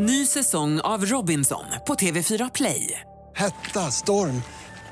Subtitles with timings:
[0.00, 3.00] Ny säsong av Robinson på TV4 Play.
[3.36, 4.42] Hetta, storm,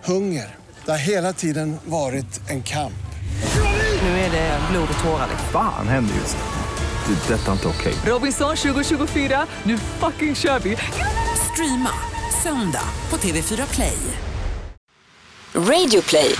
[0.04, 0.54] hunger.
[0.84, 3.06] Det har hela tiden varit en kamp.
[4.02, 5.26] Nu är det blod och tårar.
[5.30, 5.48] liksom.
[5.52, 7.14] Fan händer just nu.
[7.14, 7.34] Det.
[7.34, 7.94] är Detta är inte okej.
[8.06, 10.76] Robinson 2024, nu fucking kör vi!
[11.52, 11.90] Streama
[12.42, 13.98] söndag på TV4 Play.
[15.54, 16.34] Radio play.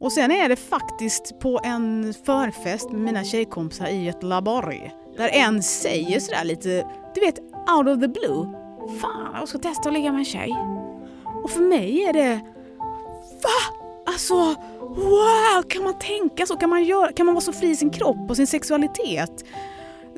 [0.00, 4.90] Och sen är det faktiskt på en förfest med mina tjejkompisar i Göteborg.
[5.16, 7.38] Där en säger sådär lite, du vet,
[7.76, 8.46] out of the blue.
[9.00, 10.56] Fan, jag ska testa att ligga med en tjej.
[11.44, 12.40] Och för mig är det,
[13.42, 13.78] va?
[14.06, 14.34] Alltså,
[14.80, 15.62] wow!
[15.68, 16.56] Kan man tänka så?
[16.56, 19.44] Kan man, göra, kan man vara så fri i sin kropp och sin sexualitet?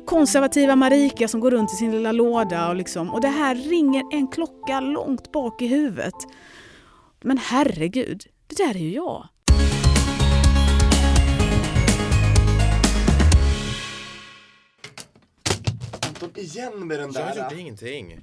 [0.05, 4.03] Konservativa Marika som går runt i sin lilla låda och liksom, och det här ringer
[4.11, 6.15] en klocka långt bak i huvudet.
[7.21, 9.27] Men herregud, det där är ju jag.
[16.21, 17.43] Anton, igen med den Jag där.
[17.43, 18.19] gjorde ingenting.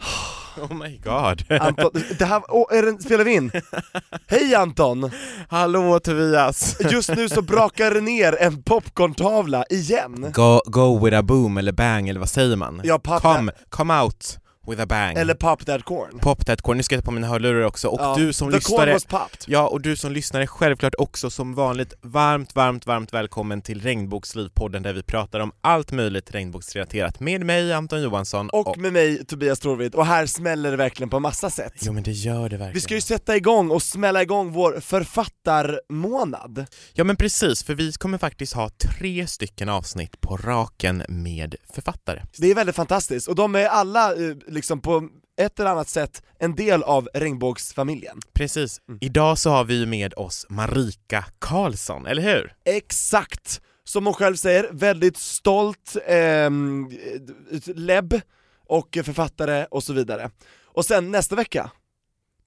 [0.60, 1.44] Oh my god.
[1.60, 3.50] Anton, det här, åh, är den, spelar vi in?
[4.26, 5.10] Hej Anton!
[5.48, 6.76] Hallå Tobias!
[6.90, 10.32] Just nu så brakar det ner en popcorntavla, igen!
[10.34, 12.80] Go, go with a boom eller bang eller vad säger man?
[12.84, 14.38] Ja, pop come, come out
[14.70, 15.16] with a bang.
[15.18, 16.18] Eller pop that corn.
[16.18, 18.52] Pop that corn, nu ska jag ta på mina hörlurar också, och Ja, du som
[18.52, 19.44] the corn lyssnare was popped.
[19.46, 23.80] Ja, och du som lyssnar är självklart också som vanligt varmt, varmt, varmt välkommen till
[23.80, 29.24] Regnbågslivpodden där vi pratar om allt möjligt regnbågsrelaterat med mig, Anton Johansson Och med mig,
[29.24, 31.72] Tobias Torvid, och här smäller det verkligen på massa sätt.
[31.80, 32.74] Jo men det gör det verkligen.
[32.74, 36.66] Vi ska ju sätta igång och smälla igång vår författarmånad.
[36.92, 42.22] Ja men precis, för vi kommer faktiskt ha tre stycken avsnitt på raken med författare.
[42.36, 45.08] Det är väldigt fantastiskt, och de är alla eh, liksom på
[45.40, 48.20] ett eller annat sätt en del av regnbågsfamiljen.
[48.32, 48.80] Precis.
[48.88, 48.98] Mm.
[49.00, 52.52] Idag så har vi med oss Marika Karlsson, eller hur?
[52.64, 53.60] Exakt!
[53.84, 56.50] Som hon själv säger, väldigt stolt eh,
[57.74, 58.20] lebb
[58.66, 60.30] och författare och så vidare.
[60.64, 61.70] Och sen nästa vecka,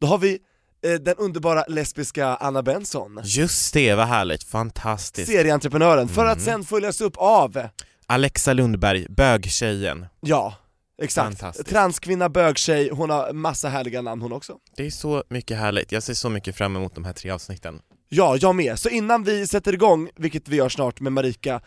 [0.02, 0.40] då har vi
[0.86, 5.31] eh, den underbara lesbiska Anna Benson, Just det, vad härligt, fantastiskt.
[5.31, 6.46] serieentreprenören, för att Mm.
[6.46, 7.68] sen följas upp av,
[8.06, 10.06] Alexa Lundberg, bögtjejen.
[10.19, 10.53] ja,
[11.01, 14.57] exakt, transkvinna, bögtjej, hon har massa härliga namn hon också.
[14.75, 17.81] Det är så mycket härligt, jag ser så mycket fram emot de här tre avsnitten.
[18.09, 18.79] Ja, jag med.
[18.79, 21.61] Så innan vi sätter igång, vilket vi gör snart med Marika,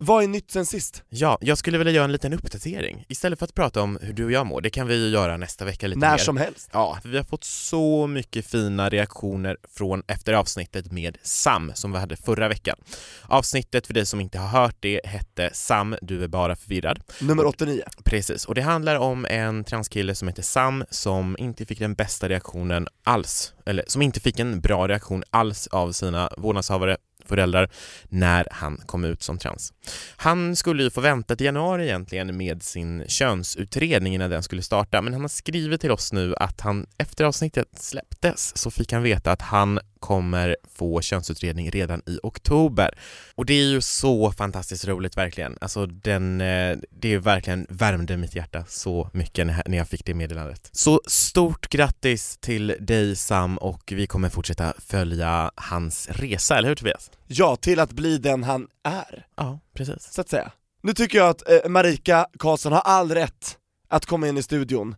[0.00, 1.02] vad är nytt sen sist?
[1.08, 3.04] Ja, jag skulle vilja göra en liten uppdatering.
[3.08, 5.36] Istället för att prata om hur du och jag mår, det kan vi ju göra
[5.36, 6.18] nästa vecka lite När mer.
[6.18, 6.70] som helst.
[6.72, 11.98] Ja, vi har fått så mycket fina reaktioner från efter avsnittet med Sam som vi
[11.98, 12.76] hade förra veckan.
[13.22, 17.00] Avsnittet, för dig som inte har hört det, hette Sam, du är bara förvirrad.
[17.20, 17.82] Nummer 89.
[18.04, 22.28] Precis, och det handlar om en transkille som heter Sam som inte fick den bästa
[22.28, 26.96] reaktionen alls, eller som inte fick en bra reaktion alls av sina vårdnadshavare
[27.28, 27.70] föräldrar
[28.08, 29.72] när han kom ut som trans.
[30.16, 35.02] Han skulle ju få vänta till januari egentligen med sin könsutredning innan den skulle starta,
[35.02, 39.02] men han har skrivit till oss nu att han efter avsnittet släpptes så fick han
[39.02, 42.98] veta att han kommer få könsutredning redan i oktober.
[43.34, 45.58] Och det är ju så fantastiskt roligt verkligen.
[45.60, 50.04] Alltså den, eh, det är verkligen värmde mitt hjärta så mycket när när jag fick
[50.04, 50.70] det meddelandet.
[50.72, 56.76] Så stort grattis till dig Sam och vi kommer fortsätta följa hans resa, eller hur
[56.76, 57.10] Tobias?
[57.26, 59.26] Ja, till att bli den han är.
[59.36, 60.12] Ja, precis.
[60.12, 60.52] så att säga.
[60.82, 64.96] Nu tycker jag att eh, Marika Karlsson har all rätt att komma in i studion.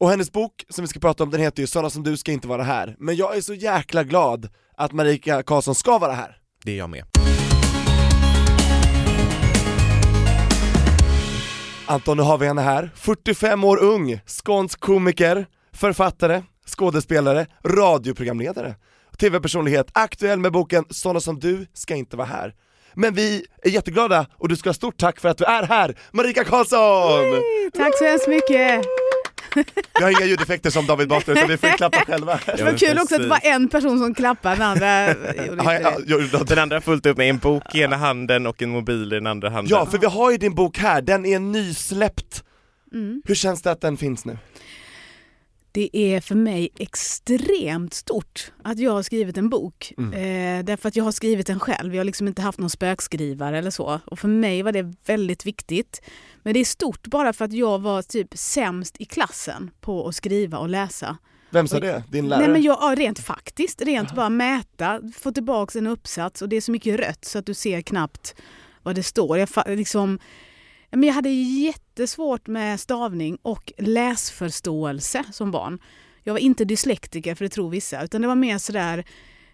[0.00, 2.32] Och hennes bok som vi ska prata om, den heter ju 'Sådana som du ska
[2.32, 6.36] inte vara här' Men jag är så jäkla glad att Marika Karlsson ska vara här.
[6.64, 7.04] Det är jag med.
[11.86, 12.90] Anton, nu har vi henne här.
[12.94, 18.74] 45 år ung, skånsk komiker, författare, skådespelare, radioprogramledare,
[19.18, 22.54] tv-personlighet, aktuell med boken 'Sådana som du ska inte vara här'
[22.94, 25.98] Men vi är jätteglada och du ska ha stort tack för att du är här,
[26.12, 27.42] Marika Karlsson!
[27.74, 29.05] Tack så hemskt mycket!
[29.98, 32.40] Vi har inga ljudeffekter som David Batra utan vi får klappa själva.
[32.56, 35.08] Det var kul också att det var en person som klappade, den andra
[36.06, 38.70] gjorde inte Den andra har fullt upp med en bok i ena handen och en
[38.70, 39.70] mobil i den andra handen.
[39.70, 42.42] ja, för vi har ju din bok här, den är nysläppt.
[42.92, 43.22] Mm.
[43.24, 44.38] Hur känns det att den finns nu?
[45.76, 49.92] Det är för mig extremt stort att jag har skrivit en bok.
[49.98, 50.12] Mm.
[50.12, 51.94] Eh, därför att jag har skrivit den själv.
[51.94, 54.00] Jag har liksom inte haft någon spökskrivare eller så.
[54.06, 56.02] Och för mig var det väldigt viktigt.
[56.42, 60.14] Men det är stort bara för att jag var typ sämst i klassen på att
[60.14, 61.16] skriva och läsa.
[61.50, 62.02] Vem sa det?
[62.10, 62.42] Din lärare?
[62.42, 63.82] Nej, men jag, ja, rent faktiskt.
[63.82, 67.46] Rent bara mäta, få tillbaka en uppsats och det är så mycket rött så att
[67.46, 68.34] du ser knappt
[68.82, 69.38] vad det står.
[69.38, 70.18] Jag, liksom,
[70.90, 75.78] men jag hade jättesvårt med stavning och läsförståelse som barn.
[76.22, 79.04] Jag var inte dyslektiker för det tror vissa, utan det var mer sådär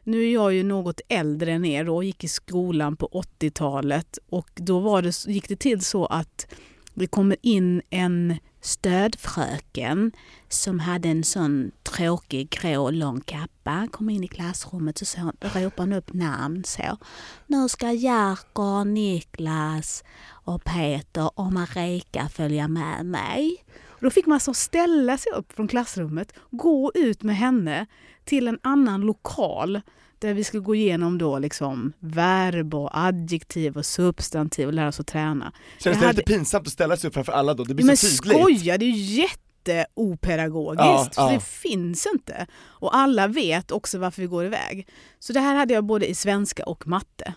[0.05, 4.51] nu är jag ju något äldre än er och gick i skolan på 80-talet och
[4.55, 6.55] då var det, gick det till så att
[6.95, 10.13] Det kommer in en stödfröken
[10.49, 13.89] som hade en sån tråkig grå lång kappa.
[13.93, 16.99] Kom in i klassrummet och så ropade hon upp namn så.
[17.47, 20.05] Nu ska Jerker, Niklas
[20.45, 23.65] och Peter och Marika följa med mig.
[23.87, 27.87] Och då fick man så ställa sig upp från klassrummet, gå ut med henne
[28.25, 29.81] till en annan lokal
[30.19, 35.01] där vi skulle gå igenom då liksom verb och adjektiv och substantiv och lära oss
[35.01, 35.53] att träna.
[35.79, 37.65] Känns det hade- lite pinsamt att ställa sig upp framför alla då?
[37.65, 38.41] Det blir Men så tydligt.
[38.43, 40.85] skoja, det är ju jätteopedagogiskt.
[40.87, 41.33] Ja, för ja.
[41.33, 42.47] Det finns inte.
[42.63, 44.89] Och alla vet också varför vi går iväg.
[45.19, 47.35] Så det här hade jag både i svenska och matte.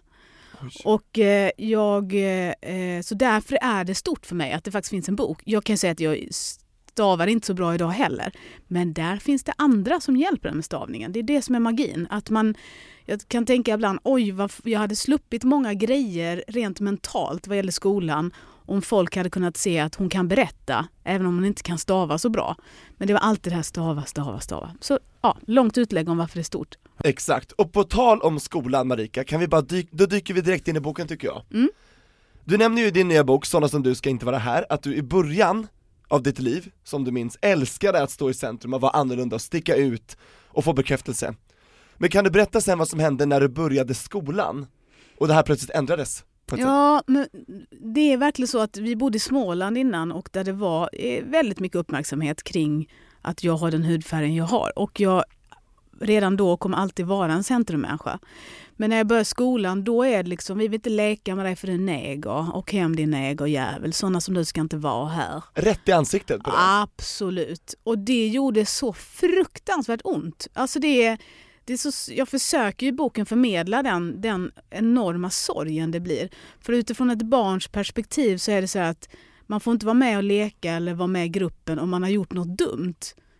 [0.83, 5.09] Och eh, jag, eh, så därför är det stort för mig att det faktiskt finns
[5.09, 5.41] en bok.
[5.45, 6.27] Jag kan säga att jag
[6.91, 8.31] stavar inte så bra idag heller.
[8.67, 11.11] Men där finns det andra som hjälper en med stavningen.
[11.11, 12.07] Det är det som är magin.
[12.09, 12.55] Att man,
[13.05, 17.71] jag kan tänka ibland, oj, vad, jag hade sluppit många grejer rent mentalt vad gäller
[17.71, 18.31] skolan
[18.65, 22.17] om folk hade kunnat se att hon kan berätta, även om hon inte kan stava
[22.17, 22.55] så bra.
[22.97, 24.71] Men det var alltid det här stava, stava, stava.
[24.81, 26.75] Så ja, långt utlägg om varför det är stort.
[27.03, 30.67] Exakt, och på tal om skolan Marika, kan vi bara dyk, då dyker vi direkt
[30.67, 31.43] in i boken tycker jag.
[31.53, 31.69] Mm.
[32.43, 34.83] Du nämner ju i din nya bok, Sådana som du ska inte vara här, att
[34.83, 35.67] du i början
[36.07, 39.41] av ditt liv, som du minns, älskade att stå i centrum och vara annorlunda och
[39.41, 40.17] sticka ut
[40.47, 41.35] och få bekräftelse.
[41.97, 44.67] Men kan du berätta sen vad som hände när du började skolan?
[45.17, 46.23] Och det här plötsligt ändrades?
[46.51, 47.27] Ja, men
[47.93, 51.23] det är verkligen så att vi bodde i Småland innan och där det var eh,
[51.23, 52.89] väldigt mycket uppmärksamhet kring
[53.21, 54.79] att jag har den hudfärgen jag har.
[54.79, 55.23] Och jag
[55.99, 58.19] redan då kommer alltid vara en centrummänniska.
[58.77, 61.55] Men när jag börjar skolan då är det liksom, vi vill inte leka med dig
[61.55, 62.55] för du är neger.
[62.55, 65.43] Och hem din negerjävel, sådana som du ska inte vara här.
[65.53, 66.57] Rätt i ansiktet på det?
[66.59, 67.75] Absolut.
[67.83, 70.47] Och det gjorde så fruktansvärt ont.
[70.53, 71.17] Alltså det är,
[71.65, 76.29] det är så, jag försöker i boken förmedla den, den enorma sorgen det blir.
[76.61, 79.09] För utifrån ett barns perspektiv så är det så att
[79.47, 82.09] man får inte vara med och leka eller vara med i gruppen om man har
[82.09, 82.95] gjort något dumt.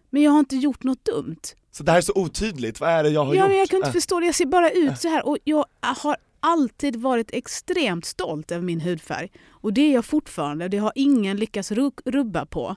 [0.09, 1.41] Men jag har inte gjort något dumt.
[1.71, 3.49] Så det här är så otydligt, vad är det jag har Ja, gjort?
[3.49, 3.93] men jag kan inte Äh.
[3.93, 4.25] förstå det.
[4.25, 8.81] Jag ser bara ut så här och jag har alltid varit extremt stolt över min
[8.81, 9.31] hudfärg.
[9.49, 10.67] Och det är jag fortfarande.
[10.67, 12.75] Det har ingen lyckats ru- rubba på.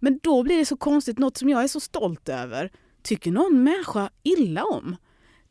[0.00, 2.70] Men då blir det så konstigt, något som jag är så stolt över,
[3.02, 4.96] tycker någon människa illa om.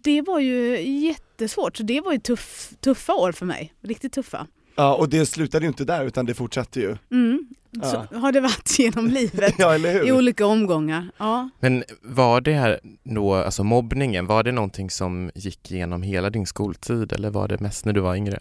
[0.03, 3.73] Det var ju jättesvårt, så det var ju tuff, tuffa år för mig.
[3.81, 4.47] Riktigt tuffa.
[4.75, 6.97] Ja, och det slutade ju inte där utan det fortsatte ju.
[7.11, 7.47] Mm.
[7.83, 10.07] Så har det varit genom livet Ja, eller hur?
[10.07, 11.09] i olika omgångar.
[11.17, 11.49] Ja.
[11.59, 16.45] Men var det här då, alltså mobbningen, var det någonting som gick igenom hela din
[16.47, 18.39] skoltid eller var det mest när du var yngre?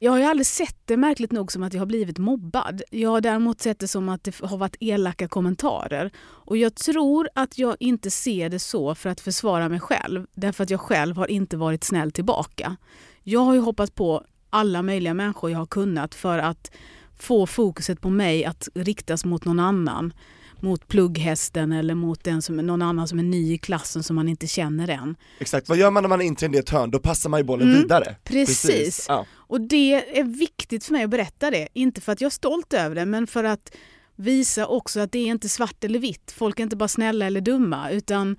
[0.00, 2.82] Jag har ju aldrig sett det märkligt nog som att jag har blivit mobbad.
[2.90, 6.10] Jag har däremot sett det som att det har varit elaka kommentarer.
[6.20, 10.26] Och jag tror att jag inte ser det så för att försvara mig själv.
[10.34, 12.76] Därför att jag själv har inte varit snäll tillbaka.
[13.22, 16.70] Jag har ju hoppat på alla möjliga människor jag har kunnat för att
[17.18, 20.12] få fokuset på mig att riktas mot någon annan.
[20.60, 24.28] Mot plugghästen eller mot den som, någon annan som är ny i klassen som man
[24.28, 25.16] inte känner än.
[25.40, 26.90] Exakt, vad gör man när man är inträngd i ett hörn?
[26.90, 28.16] Då passar man ju bollen Mm, vidare.
[28.24, 29.06] precis.
[29.08, 29.26] Ja.
[29.32, 31.68] Och det är viktigt för mig att berätta det.
[31.72, 33.74] Inte för att jag är stolt över det, men för att
[34.16, 36.32] visa också att det är inte svart eller vitt.
[36.36, 38.36] Folk är inte bara snälla eller dumma, utan,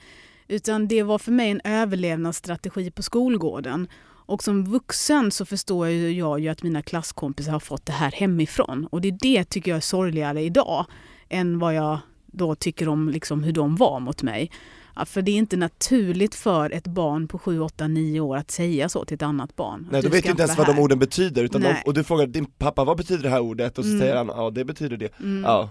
[0.47, 3.87] utan det var för mig en överlevnadsstrategi på skolgården.
[4.25, 8.87] Och som vuxen så förstår jag ju att mina klasskompisar har fått det här hemifrån.
[8.91, 10.85] Och det är det tycker jag är sorgligare idag
[11.29, 11.99] än vad jag
[12.31, 14.51] då tycker om liksom hur de var mot mig.
[14.95, 18.51] Ja, för det är inte naturligt för ett barn på 7, 8, 9 år att
[18.51, 19.87] säga så till ett annat barn.
[19.91, 22.45] Nej, du vet inte ens vad de orden betyder, utan de, och du frågar din
[22.45, 23.77] pappa vad betyder det här ordet?
[23.77, 24.01] Och så Mm.
[24.01, 25.19] säger han, ja det betyder det.
[25.19, 25.43] Mm.
[25.43, 25.69] Ja.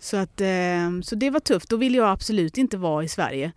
[0.00, 1.68] Så, att, eh, så det var tufft.
[1.70, 3.52] Då ville jag absolut inte vara i Sverige.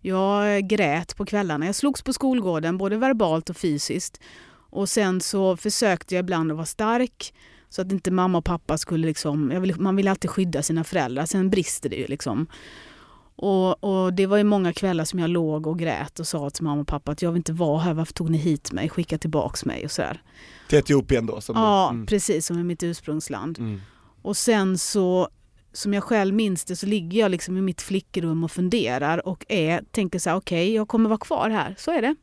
[0.00, 1.66] Jag grät på kvällarna.
[1.66, 4.20] Jag slogs på skolgården, både verbalt och fysiskt.
[4.70, 7.34] Och sen så försökte jag ibland att vara stark
[7.68, 9.48] så att inte mamma och pappa skulle liksom...
[9.60, 12.46] Vill, man vill alltid skydda sina föräldrar, sen brister det ju liksom.
[13.40, 16.64] Och, och det var ju många kvällar som jag låg och grät och sa till
[16.64, 18.88] mamma och pappa att jag vill inte vara här, varför tog ni hit mig?
[18.88, 20.22] Skicka tillbaks mig och sådär.
[20.68, 21.40] Till Etiopien då?
[21.48, 22.06] Ja, mm.
[22.06, 23.58] precis, som är mitt ursprungsland.
[23.58, 23.80] Mm.
[24.22, 25.28] Och sen så,
[25.72, 29.44] som jag själv minns det, så ligger jag liksom i mitt flickrum och funderar och
[29.48, 31.74] är, tänker så här, okej, jag kommer vara kvar här.
[31.78, 32.16] Så är det.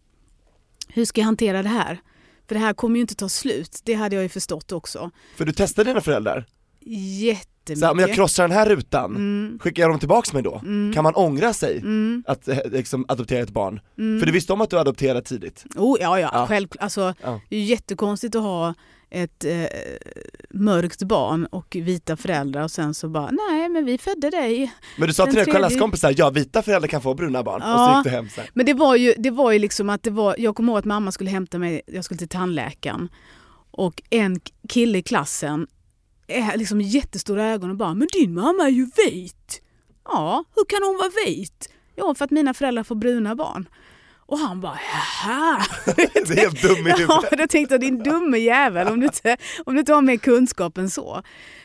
[0.87, 2.01] Hur ska jag hantera det här?
[2.47, 3.79] För det här kommer ju inte ta slut.
[3.83, 5.11] Det hade jag ju förstått också.
[5.37, 6.45] För du testade dina föräldrar?
[6.81, 7.79] Jättemycket.
[7.79, 10.55] Så här, om jag krossar den här rutan, Mm, skickar jag dem tillbaks mig då?
[10.63, 13.79] mm, Kan man ångra sig mm, att eh, liksom, adoptera ett barn?
[13.97, 14.19] mm.
[14.19, 15.65] För du visste om att du adopterade tidigt?
[15.75, 16.47] Oh, ja, ja, Ja.
[16.47, 17.41] själv, alltså, Ja.
[17.49, 18.73] Det är ju jättekonstigt att ha
[19.09, 19.65] ett eh,
[20.50, 24.74] mörkt barn och vita föräldrar och sen så bara, nej men vi födde dig.
[24.97, 27.67] Men du sa till dina tredje- klasskompisar, ja vita föräldrar kan få bruna barn, och
[27.67, 27.97] så Ja.
[27.97, 28.45] gick du hem sen.
[28.53, 30.85] Men det var ju, det var ju liksom att det var, jag kommer ihåg att
[30.85, 33.09] mamma skulle hämta mig, jag skulle till tandläkaren.
[33.71, 35.67] Och en kille i klassen
[36.27, 39.62] är liksom jättestora ögon och bara “men din mamma är ju vit”.
[40.05, 41.69] Ja, hur kan hon vara vit?
[41.95, 43.67] Ja, för att mina föräldrar får bruna barn.
[44.27, 45.65] Och han bara “jaha”.
[45.96, 49.38] Det är helt dum i Ja, då tänkte jag din dumme jävel om du, inte,
[49.65, 51.22] om du inte har mer kunskap än så.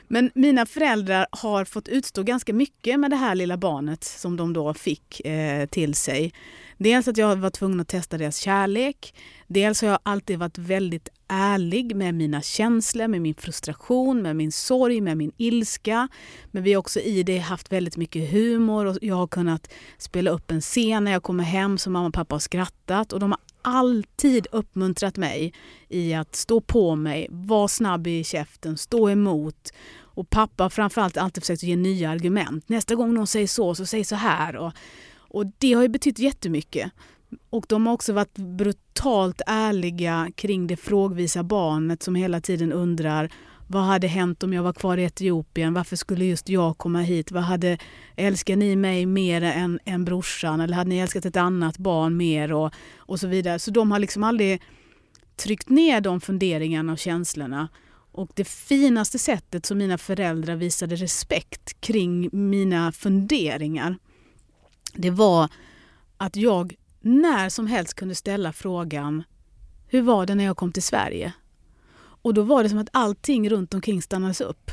[0.09, 4.53] Men mina föräldrar har fått utstå ganska mycket med det här lilla barnet som de
[4.53, 6.33] då fick eh, till sig.
[6.83, 9.15] Dels att jag var tvungen att testa deras kärlek.
[9.47, 14.53] Dels har jag alltid varit väldigt ärlig med mina känslor, med min frustration, med min
[14.53, 16.09] sorg, med min ilska.
[16.51, 20.31] Men vi har också i det haft väldigt mycket humor och jag har kunnat spela
[20.31, 23.31] upp en scen när jag kommer hem som mamma och pappa har skrattat och de
[23.31, 25.55] har alltid uppmuntrat mig
[25.89, 29.73] i att stå på mig, vara snabb i käften, stå emot.
[30.01, 32.69] Och pappa har framförallt alltid försökt ge nya argument.
[32.69, 34.57] Nästa gång någon säger så, så säg så här.
[34.57, 34.73] Och,
[35.31, 36.93] och det har ju betytt jättemycket.
[37.51, 43.31] Och de har också varit brutalt ärliga kring det frågvisa barnet som hela tiden undrar
[43.73, 45.75] vad hade hänt om jag var kvar i Etiopien?
[45.75, 47.31] Varför skulle just jag komma hit?
[47.31, 47.79] Vad hade,
[48.17, 50.61] älskar ni mig mer än, än brorsan?
[50.61, 52.53] Eller hade ni älskat ett annat barn mer?
[52.53, 53.59] Och, och så vidare.
[53.59, 54.63] Så de har liksom aldrig
[55.37, 57.69] tryckt ner de funderingarna och känslorna.
[58.13, 63.97] Och det finaste sättet som mina föräldrar visade respekt kring mina funderingar,
[64.95, 65.49] det var
[66.17, 69.23] att jag när som helst kunde ställa frågan
[69.87, 71.33] Hur var det när jag kom till Sverige?
[72.23, 74.71] Och då var det som att allting runt omkring stannades upp.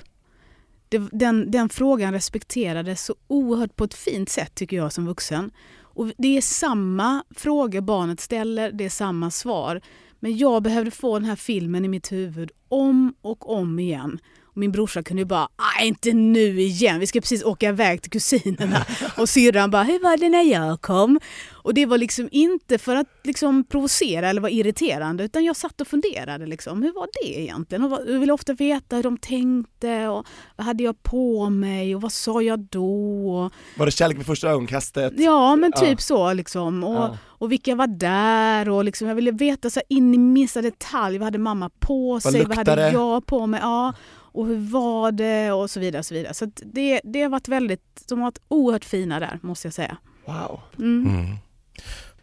[0.89, 5.51] Det, den, den frågan respekterades så oerhört på ett fint sätt tycker jag som vuxen.
[5.79, 9.81] Och det är samma frågor barnet ställer, det är samma svar.
[10.19, 14.19] Men jag behövde få den här filmen i mitt huvud om och om igen.
[14.57, 15.47] Min brorsa kunde ju bara,
[15.77, 18.85] nej inte nu igen, vi ska precis åka iväg till kusinerna.
[19.17, 21.19] Och syrran bara, hur var det när jag kom?
[21.53, 25.81] Och det var liksom inte för att liksom provocera eller vara irriterande utan jag satt
[25.81, 27.83] och funderade liksom, hur var det egentligen?
[27.83, 31.95] Och vad- jag ville ofta veta hur de tänkte och vad hade jag på mig
[31.95, 33.49] och vad sa jag då?
[33.77, 35.13] Var det kärlek vid första ögonkastet?
[35.17, 35.97] Ja men typ Ja.
[35.97, 36.83] så liksom.
[36.83, 37.17] Och, Ja.
[37.25, 41.17] och vilka var där och liksom, jag ville veta så in i minsta detalj.
[41.17, 42.31] Vad hade mamma på sig?
[42.45, 42.91] Vad hade luktade?
[42.91, 43.59] jag på mig?
[43.63, 43.93] Ja.
[44.37, 45.51] Och hur var det?
[45.51, 45.99] Och så vidare.
[45.99, 46.33] Och så vidare.
[46.33, 49.97] så det, det har varit väldigt, de har varit oerhört fina där måste jag säga.
[50.25, 50.61] Wow.
[50.77, 51.07] Mm.
[51.07, 51.35] Mm.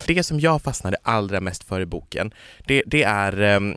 [0.07, 2.35] Det som jag fastnade allra mest för i boken,
[2.67, 3.77] det, det är em,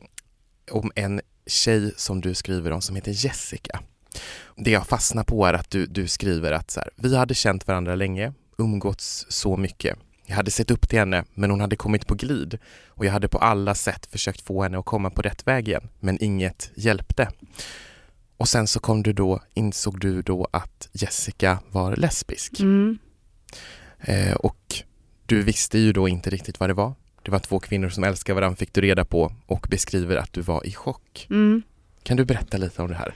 [0.72, 3.80] om en tjej som du skriver om som heter Jessica.
[4.56, 7.68] Det jag fastnar på är att du, du skriver att så här, vi hade känt
[7.68, 9.98] varandra länge, umgåtts så mycket.
[10.26, 13.28] Jag hade sett upp till henne, men hon hade kommit på glid och jag hade
[13.28, 17.28] på alla sätt försökt få henne att komma på rätt väg igen, men inget hjälpte.
[18.38, 22.60] Och sen så kom du då, insåg du då att Jessica var lesbisk.
[22.60, 22.98] Mm.
[24.00, 24.76] Eh, och
[25.26, 26.94] du visste ju då inte riktigt vad det var.
[27.24, 30.42] Det var två kvinnor som älskar varandra fick du reda på och beskriver att du
[30.42, 31.28] var i chock.
[31.30, 31.62] Mm.
[32.04, 33.14] Kan du berätta lite om det här?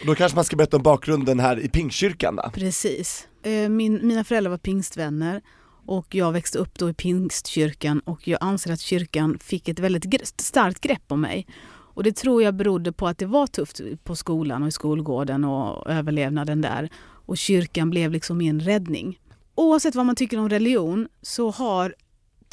[0.00, 2.50] Och Då kanske man ska berätta om bakgrunden här i Pingstkyrkan då?
[2.54, 3.28] Precis.
[3.42, 5.40] Eh, Min, mina föräldrar var pingstvänner
[5.86, 10.04] och jag växte upp då i pingstkyrkan och jag anser att kyrkan fick ett väldigt
[10.04, 11.46] gre- starkt grepp om mig.
[11.94, 15.44] Och det tror jag berodde på att det var tufft på skolan och i skolgården
[15.44, 16.88] och överlevnaden där.
[17.02, 19.18] Och kyrkan blev liksom min räddning.
[19.54, 21.94] Oavsett vad man tycker om religion så har,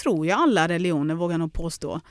[0.03, 2.01] tror jag alla religioner, vågar nog påstå,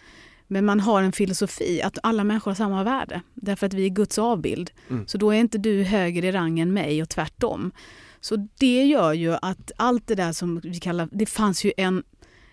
[0.47, 3.23] men man har en filosofi att alla människor har samma värde.
[3.35, 4.71] Därför att vi är Guds avbild.
[4.91, 5.07] Mm.
[5.07, 7.73] Så då är inte du högre i rang än mig och tvärtom.
[8.21, 12.03] Så det gör ju att allt det där som vi kallar, det fanns ju en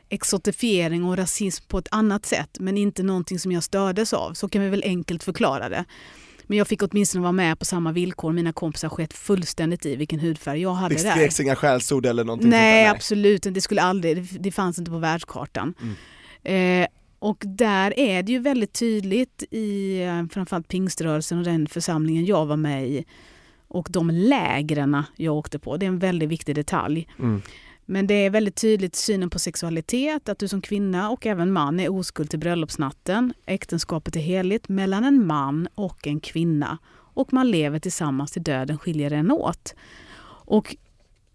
[0.09, 4.33] exotifiering och rasism på ett annat sätt men inte någonting som jag stördes av.
[4.33, 5.85] Så kan vi väl enkelt förklara det.
[6.47, 8.31] Men jag fick åtminstone vara med på samma villkor.
[8.33, 11.11] Mina kompisar sket fullständigt i vilken hudfärg jag hade Det där.
[11.11, 13.47] skreks inga skällsord eller någonting Nej, sånt där, absolut.
[13.53, 15.73] Det skulle aldrig, det, det fanns inte på världskartan.
[16.43, 16.87] Eh,
[17.19, 22.45] och där är det ju väldigt tydligt i eh, framförallt pingströrelsen och den församlingen jag
[22.45, 23.05] var med i
[23.67, 25.77] och de lägren jag åkte på.
[25.77, 27.07] Det är en väldigt viktig detalj.
[27.19, 27.41] Mm.
[27.85, 31.79] Men det är väldigt tydligt synen på sexualitet, att du som kvinna och även man
[31.79, 33.33] är oskuld till bröllopsnatten.
[33.45, 36.77] Äktenskapet är heligt mellan en man och en kvinna
[37.15, 39.75] och man lever tillsammans till döden skiljer en åt.
[40.47, 40.75] Och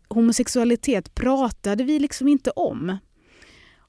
[0.09, 2.99] homosexualitet pratade vi liksom inte om.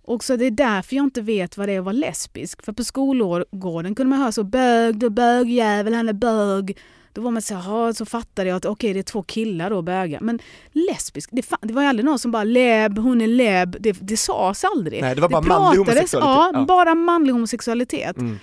[0.03, 2.65] Och så det är därför jag inte vet vad det är att vara lesbisk.
[2.65, 6.77] För på skolgården kunde man höra så bög, du är bögjävel, han är bög.
[7.13, 9.81] Då var man så här, så fattade jag att okej det är två killar då
[9.81, 10.19] bögar.
[10.21, 10.39] Men
[10.71, 13.75] lesbisk, det, fa- det var ju aldrig någon som bara leb, hon är leb.
[13.79, 15.01] Det, det sades aldrig.
[15.01, 16.19] Nej, det var bara manlig homosexualitet.
[16.21, 16.65] Ja, Ja.
[16.65, 18.17] bara manlig homosexualitet.
[18.17, 18.39] Mm.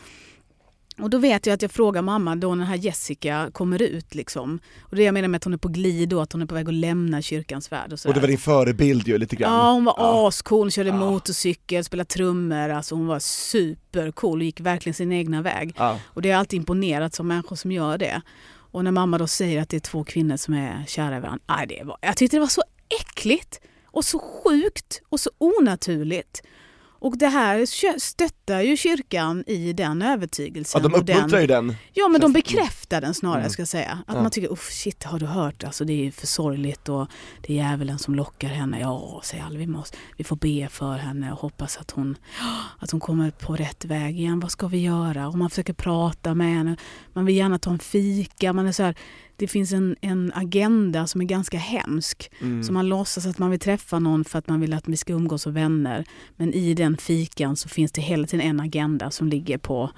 [1.01, 4.15] Och då vet jag att jag frågar mamma då när den här Jessica kommer ut.
[4.15, 4.59] Liksom.
[4.81, 6.55] Och det jag menar med att hon är på glid då, att hon är på
[6.55, 7.93] väg att lämna kyrkans värld.
[7.93, 9.53] Och, Och det var din förebild ju lite grann.
[9.55, 10.29] Ja, hon var Ja.
[10.29, 10.59] ascool.
[10.61, 12.69] Hon körde motorcykel, spelade trummor.
[12.69, 15.75] Alltså hon var supercool och gick verkligen sin egna väg.
[15.79, 15.99] Ja.
[16.07, 18.23] Och det har alltid imponerat som människor som gör det.
[18.71, 21.45] Och när mamma då säger att det är två kvinnor som är kära i varandra.
[21.47, 22.63] Aj, det var, jag tyckte det var så
[23.01, 26.43] äckligt och så sjukt och så onaturligt.
[27.01, 27.67] Och det här
[28.01, 30.81] stöttar ju kyrkan i den övertygelsen.
[30.83, 31.75] Ja, de den, uppmuntrar ju den.
[31.93, 33.51] Ja men de Känns- bekräftar den snarare Mm.
[33.51, 33.99] ska jag säga.
[34.07, 34.23] Att Ja.
[34.23, 37.09] man tycker, shit har du hört, alltså det är för sorgligt och
[37.47, 38.81] det är djävulen som lockar henne.
[38.81, 42.17] Ja, säger måste, vi får be för henne och hoppas att hon,
[42.79, 44.41] att hon kommer på rätt väg igen.
[44.41, 45.29] Vad ska vi göra?
[45.29, 46.77] Och man försöker prata med henne.
[47.13, 48.53] Man vill gärna ta en fika.
[48.53, 48.95] Man är så här,
[49.39, 52.31] det finns en, en agenda som är ganska hemsk.
[52.41, 52.63] Mm.
[52.63, 55.13] Så man låtsas att man vill träffa någon för att man vill att vi ska
[55.13, 56.05] umgås som vänner.
[56.37, 59.91] Men i den fikan så finns det hela tiden en agenda som ligger på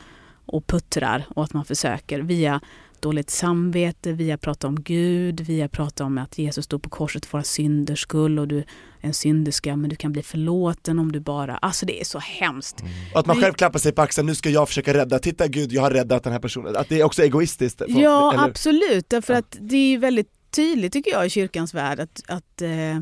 [0.47, 2.61] och puttrar och att man försöker via
[3.03, 7.33] dåligt samvete, via prata om Gud, via prata om att Jesus stod på korset för
[7.39, 8.65] våra synders skull och du är
[9.01, 11.57] en synderska men du kan bli förlåten om du bara...
[11.57, 12.83] Alltså det är så hemskt.
[13.15, 15.49] Och att man Vi- själv klappar sig på axeln, nu ska jag försöka rädda, titta
[15.49, 16.77] gud jag har räddat den här personen.
[16.77, 17.79] Att det är också egoistiskt.
[17.79, 19.09] För- Ja, eller- absolut.
[19.09, 19.39] Därför Ja.
[19.39, 23.01] att det är ju väldigt tydligt tycker jag i kyrkans värld att, att eh,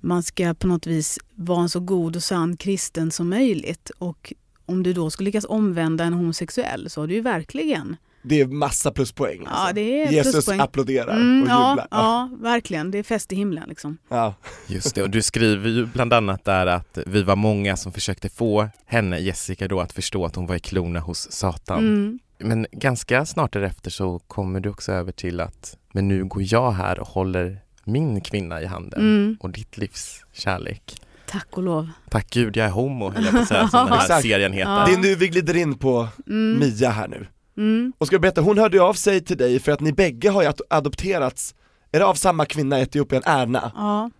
[0.00, 3.90] man ska på något vis vara en så god och sann kristen som möjligt.
[3.98, 4.32] Och
[4.66, 7.96] om du då skulle lyckas omvända en homosexuell så har du ju verkligen...
[8.22, 9.40] Det är massa pluspoäng.
[9.44, 9.74] Ja, alltså.
[9.74, 10.60] det är Jesus pluspoäng.
[10.60, 11.88] applåderar Mm, och ja, jublar.
[11.90, 12.90] ja, verkligen.
[12.90, 13.98] Det är fest i himlen liksom.
[14.08, 14.34] Ja.
[14.66, 18.28] Just det, och du skriver ju bland annat där att vi var många som försökte
[18.28, 21.78] få henne, Jessica då, att förstå att hon var i klorna hos Satan.
[21.78, 22.18] Mm.
[22.38, 26.70] Men ganska snart därefter så kommer du också över till att, men nu går jag
[26.72, 29.36] här och håller min kvinna i handen Mm.
[29.40, 31.02] och ditt livs kärlek.
[31.26, 31.88] Tack och lov.
[32.10, 34.70] Tack gud jag är homo, höll jag på att säga, som den här serien heter.
[34.72, 34.86] Ja.
[34.86, 36.58] Det är nu vi glider in på Mm.
[36.60, 37.26] Mia här nu.
[37.56, 37.92] Mm.
[37.98, 40.30] Och ska jag berätta, hon hörde ju av sig till dig för att ni bägge
[40.30, 41.54] har ju ad- adopterats,
[41.92, 44.10] är det av samma kvinna i Etiopien, Erna, Ja.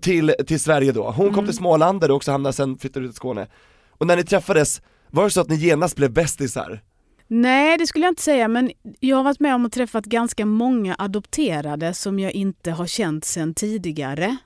[0.00, 1.04] till, till Sverige då.
[1.10, 1.46] Hon kom Mm.
[1.46, 3.46] till Småland där du också hamnade, sen flyttade du till Skåne.
[3.90, 6.82] Och när ni träffades, var det så att ni genast blev bästisar?
[7.28, 10.46] Nej, det skulle jag inte säga, men jag har varit med om att träffat ganska
[10.46, 14.36] många adopterade som jag inte har känt sedan tidigare.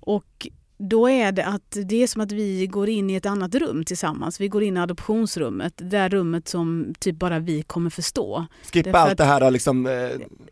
[0.00, 0.46] Och
[0.88, 3.84] då är det att det är som att vi går in i ett annat rum
[3.84, 4.40] tillsammans.
[4.40, 8.46] Vi går in i adoptionsrummet, det där rummet som typ bara vi kommer förstå.
[8.72, 9.92] Skippa Därför allt det här liksom, eh,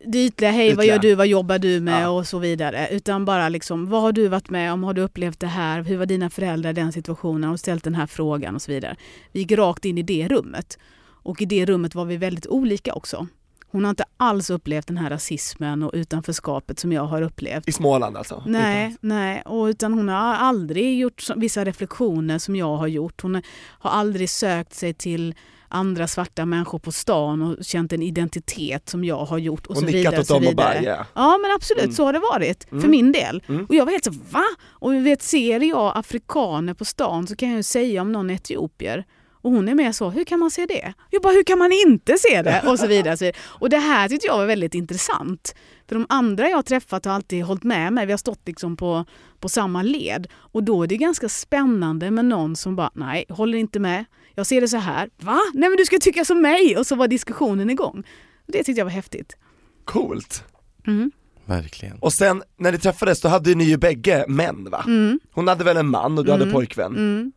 [0.05, 0.95] Det ytliga, hej vad Ytliga.
[0.95, 2.09] gör du, vad jobbar du med Ja.
[2.09, 2.87] och så vidare.
[2.91, 5.97] Utan bara liksom, vad har du varit med om, har du upplevt det här, hur
[5.97, 8.95] var dina föräldrar i den situationen, har du ställt den här frågan och så vidare.
[9.31, 10.77] Vi gick rakt in i det rummet.
[11.23, 13.27] Och i det rummet var vi väldigt olika också.
[13.71, 17.67] Hon har inte alls upplevt den här rasismen och utanförskapet som jag har upplevt.
[17.67, 18.43] i Småland alltså?
[18.47, 19.41] Nej, nej.
[19.45, 23.21] Och utan hon har aldrig gjort vissa reflektioner som jag har gjort.
[23.21, 23.41] Hon
[23.79, 25.35] har aldrig sökt sig till
[25.73, 29.77] andra svarta människor på stan och känt en identitet som jag har gjort och, Och
[29.77, 30.21] så nickat vidare.
[30.21, 31.05] åt dem och bara yeah.
[31.13, 31.95] Ja men absolut, Mm.
[31.95, 32.91] så har det varit för Mm.
[32.91, 33.43] min del.
[33.47, 33.65] Mm.
[33.65, 34.43] Och jag var helt så va?
[34.69, 38.33] Och vet, ser jag afrikaner på stan så kan jag ju säga om någon är
[38.33, 39.05] etiopier.
[39.41, 40.93] Och hon är mer så, hur kan man se det?
[41.09, 42.63] Jag bara, hur kan man inte se det?
[42.67, 43.17] Och så vidare.
[43.17, 43.37] Så vidare.
[43.43, 45.55] Och det här tyckte jag var väldigt intressant.
[45.87, 48.05] För de andra jag har träffat har alltid hållit med mig.
[48.05, 49.05] Vi har stått liksom på,
[49.39, 50.27] på samma led.
[50.33, 54.05] Och då är det ganska spännande med någon som bara, nej, håller inte med.
[54.35, 55.09] Jag ser det så här.
[55.21, 55.39] Va?
[55.53, 56.77] Nej men du ska tycka som mig!
[56.77, 58.03] Och så var diskussionen igång.
[58.47, 59.37] Det tyckte jag var häftigt.
[59.85, 60.43] Coolt.
[60.87, 61.11] Mm.
[61.45, 61.97] Verkligen.
[61.99, 64.83] Och sen när ni träffades då hade ni ju bägge män va?
[64.87, 65.19] Mm.
[65.31, 66.53] Hon hade väl en man och du hade Mm.
[66.53, 67.31] pojkvän?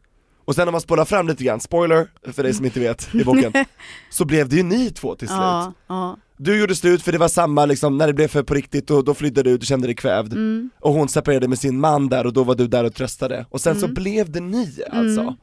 [0.44, 3.24] Och sen om man spolar fram lite grann, spoiler för dig som inte vet i
[3.24, 3.52] boken,
[4.10, 5.38] så blev det ju ni två till slut.
[5.38, 6.16] Ja, ja.
[6.36, 9.04] Du gjorde slut för det var samma liksom, när det blev för på riktigt och
[9.04, 10.32] då flydde du ut och kände dig kvävd.
[10.32, 10.70] Mm.
[10.80, 13.46] Och hon separerade med sin man där och då var du där och tröstade.
[13.50, 13.94] Och sen så Mm.
[13.94, 15.20] blev det ni alltså.
[15.20, 15.34] Mm.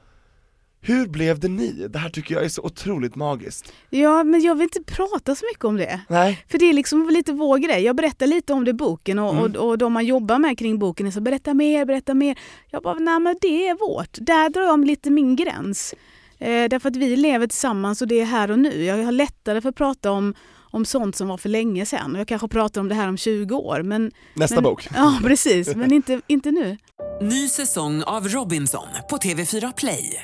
[0.83, 1.87] Hur blev det ni?
[1.87, 3.73] Det här tycker jag är så otroligt magiskt.
[3.89, 6.01] Ja, men jag vill inte prata så mycket om det.
[6.09, 7.81] Nej, För det är liksom lite vår grej.
[7.83, 9.43] Jag berättar lite om det i boken och, Mm.
[9.43, 12.39] och, och de man jobbar med kring boken är så berätta mer, berätta mer.
[12.69, 14.17] Jag bara, nej men det är vårt.
[14.21, 15.93] Där drar jag lite min gräns.
[16.39, 18.83] Eh, därför att vi lever tillsammans och det är här och nu.
[18.83, 22.13] Jag har lättare för att prata om, om sånt som var för länge sedan.
[22.13, 23.83] Och jag kanske pratar om det här om 20 år.
[23.83, 24.87] Men, nästa men, bok.
[24.95, 25.75] Ja, precis.
[25.75, 26.77] Men inte, inte nu.
[27.21, 30.23] Ny säsong av Robinson på TV4 Play.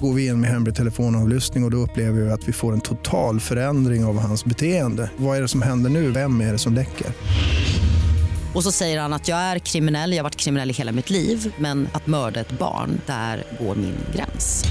[0.00, 2.80] Går vi in med hemlig telefonavlyssning och, och då upplever vi att vi får en
[2.80, 5.10] total förändring av hans beteende.
[5.16, 6.10] Vad är det som händer nu?
[6.10, 7.06] Vem är det som läcker?
[8.54, 11.10] Och så säger han att jag är kriminell, jag har varit kriminell i hela mitt
[11.10, 14.64] liv men att mörda ett barn, där går min gräns.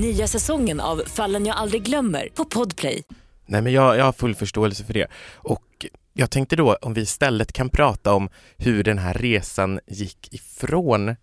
[0.00, 3.02] Nya säsongen av Fallen jag aldrig glömmer på Podplay.
[3.46, 5.06] Nej men jag, jag har full förståelse för det.
[5.34, 10.34] Och Jag tänkte då om vi istället kan prata om hur den här resan gick
[10.34, 11.16] ifrån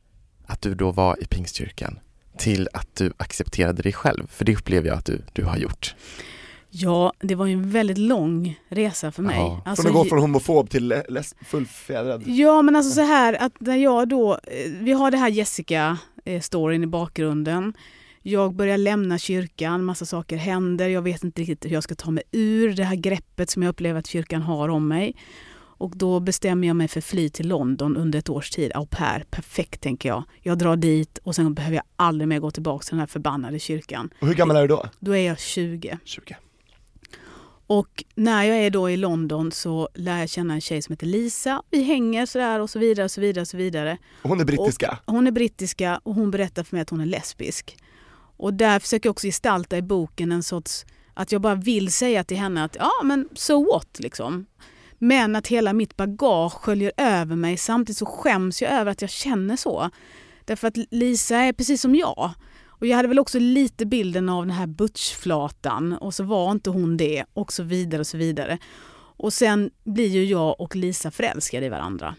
[0.47, 1.99] att du då var i Pingstkyrkan
[2.39, 5.95] till att du accepterade dig själv, för det upplever jag att du, du har gjort.
[6.69, 9.38] Ja, det var ju en väldigt lång resa för mig.
[9.38, 9.62] Ja.
[9.65, 11.02] Alltså, från att gå från homofob till
[11.45, 12.23] fullfjädrad.
[12.25, 16.84] Ja, men alltså så här att när jag då, eh, vi har det här Jessica-storyn
[16.84, 17.73] i bakgrunden.
[18.21, 22.12] Jag börjar lämna kyrkan, massa saker händer, jag vet inte riktigt hur jag ska ta
[22.12, 25.15] mig ur det här greppet som jag upplever att kyrkan har om mig.
[25.79, 29.23] Och då bestämmer jag mig för fly till London under ett års tid, au pair,
[29.31, 30.23] perfekt tänker jag.
[30.41, 33.59] Jag drar dit och sen behöver jag aldrig mer gå tillbaka till den här förbannade
[33.59, 34.09] kyrkan.
[34.21, 34.85] Och hur gammal är du då?
[34.99, 35.97] Då är jag 20.
[36.03, 36.35] 20.
[37.67, 41.07] Och när jag är då i London så lär jag känna en tjej som heter
[41.07, 41.63] Lisa.
[41.69, 43.97] Vi hänger sådär och så vidare och så vidare och så vidare.
[44.21, 44.99] Och hon är brittiska?
[45.05, 47.77] Och hon är brittiska och hon berättar för mig att hon är lesbisk.
[48.37, 52.23] Och där försöker jag också gestalta i boken en sorts, att jag bara vill säga
[52.23, 54.45] till henne att ja men so what liksom.
[54.99, 59.09] Men att hela mitt bagage sköljer över mig samtidigt så skäms jag över att jag
[59.12, 59.89] känner så.
[60.45, 62.31] Därför att Lisa är precis som jag.
[62.67, 66.69] Och jag hade väl också lite bilden av den här butchflatan och så var inte
[66.69, 68.57] hon det och så vidare och så vidare.
[69.17, 72.15] Och sen blir ju jag och Lisa förälskade i varandra.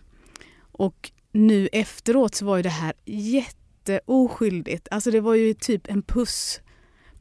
[0.73, 4.89] Och nu efteråt så var ju det här jätteoskyldigt.
[4.91, 6.61] Alltså det var ju typ en puss.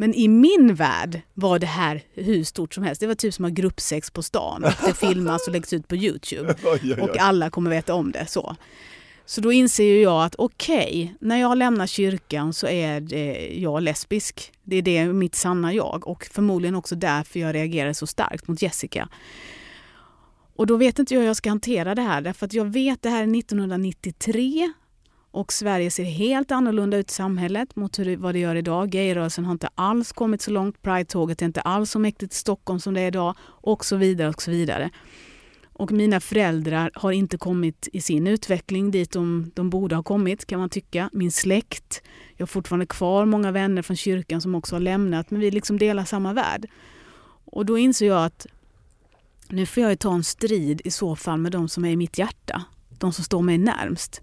[0.01, 3.01] Men i min värld var det här hur stort som helst.
[3.01, 4.63] Det var typ som att ha gruppsex på stan.
[4.63, 6.55] Och det filmas och läggs ut på Youtube.
[7.01, 8.25] Och alla kommer veta om det.
[8.25, 8.55] Så.
[9.25, 13.53] Så då inser ju jag att okej, okay, när jag lämnar kyrkan så är det,
[13.55, 14.51] jag lesbisk.
[14.63, 18.61] Det är det mitt sanna jag och förmodligen också därför jag reagerar så starkt mot
[18.61, 19.09] Jessica.
[20.55, 23.01] Och då vet inte jag hur jag ska hantera det här därför att jag vet
[23.01, 24.73] det här är 1993
[25.31, 28.89] och Sverige ser helt annorlunda ut i samhället mot hur, vad det gör idag.
[28.89, 32.79] Gayrörelsen har inte alls kommit så långt, Pride-tåget är inte alls så mäktigt i Stockholm
[32.79, 34.89] som det är idag och så vidare och så vidare.
[35.73, 40.45] Och mina föräldrar har inte kommit i sin utveckling dit de, de borde ha kommit
[40.45, 41.09] kan man tycka.
[41.13, 42.01] Min släkt,
[42.37, 45.77] jag har fortfarande kvar många vänner från kyrkan som också har lämnat men vi liksom
[45.77, 46.65] delar samma värld.
[47.45, 48.47] Och då inser jag att
[49.47, 52.17] nu får jag ta en strid i så fall med de som är i mitt
[52.17, 52.63] hjärta.
[52.89, 54.21] De som står mig närmst.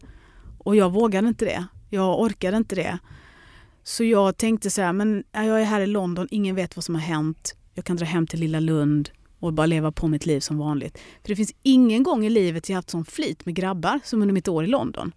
[0.66, 1.66] Och jag vågade inte det.
[1.90, 2.98] Jag orkade inte det.
[3.82, 6.94] Så jag tänkte så här, men jag är här i London, ingen vet vad som
[6.94, 7.56] har hänt.
[7.74, 10.98] Jag kan dra hem till lilla Lund och bara leva på mitt liv som vanligt.
[11.22, 14.32] För det finns ingen gång i livet jag haft sån flit med grabbar som under
[14.32, 15.12] mitt år i London.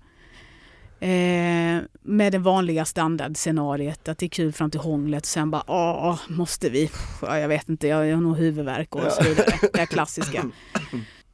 [0.99, 5.63] Eh, med det vanliga standardscenariet att det är kul fram till hånglet och sen bara
[5.67, 6.89] åh, måste vi?
[7.21, 9.53] Ja, jag vet inte, jag, jag har nog huvudvärk och så vidare.
[9.73, 10.45] Det klassiska.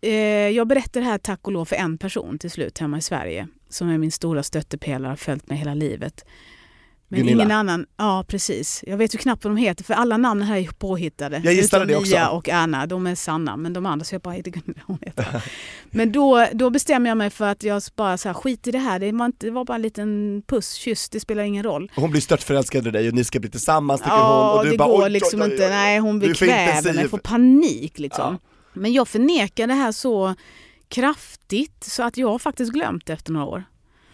[0.02, 0.12] Eh,
[0.50, 3.48] jag berättar det här tack och lov för en person till slut hemma i Sverige
[3.76, 6.26] som är min stora stöttepelare, har följt mig hela livet.
[7.08, 7.44] Men Gunilla.
[7.44, 8.84] ingen annan, ja precis.
[8.88, 11.42] Jag vet ju knappt vad de heter för alla namnen här är påhittade.
[11.44, 12.12] Jag gissade det också.
[12.12, 13.58] Mia och Anna, de är sanna.
[13.58, 14.82] Men de andra så jag bara heter Gunilla.
[14.86, 15.44] Hon heter.
[15.92, 18.80] men då, då bestämmer jag mig för att jag bara så här, skit i det
[18.80, 19.00] här.
[19.00, 21.92] Det var, inte, det var bara en liten puss, kyss, det spelar ingen roll.
[21.96, 24.66] Och hon blir störtförälskad i dig och ni ska bli tillsammans tycker Ja, hon och
[24.66, 25.70] du det bara går oj, liksom oj, oj, inte.
[25.70, 26.96] Nej, hon blir intensiv.
[26.96, 28.38] jag får panik liksom.
[28.74, 30.36] Men jag förnekar det här så
[30.96, 33.64] kraftigt så att jag faktiskt glömt det efter några år.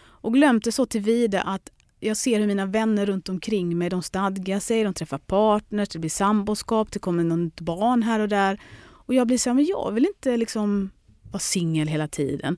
[0.00, 4.02] Och glömt det så tillvida att jag ser hur mina vänner runt omkring mig, de
[4.02, 8.60] stadgar sig, de träffar partners, det blir samboskap, det kommer något barn här och där.
[8.82, 10.90] Och jag blir så här, men jag vill inte liksom
[11.30, 12.56] vara singel hela tiden.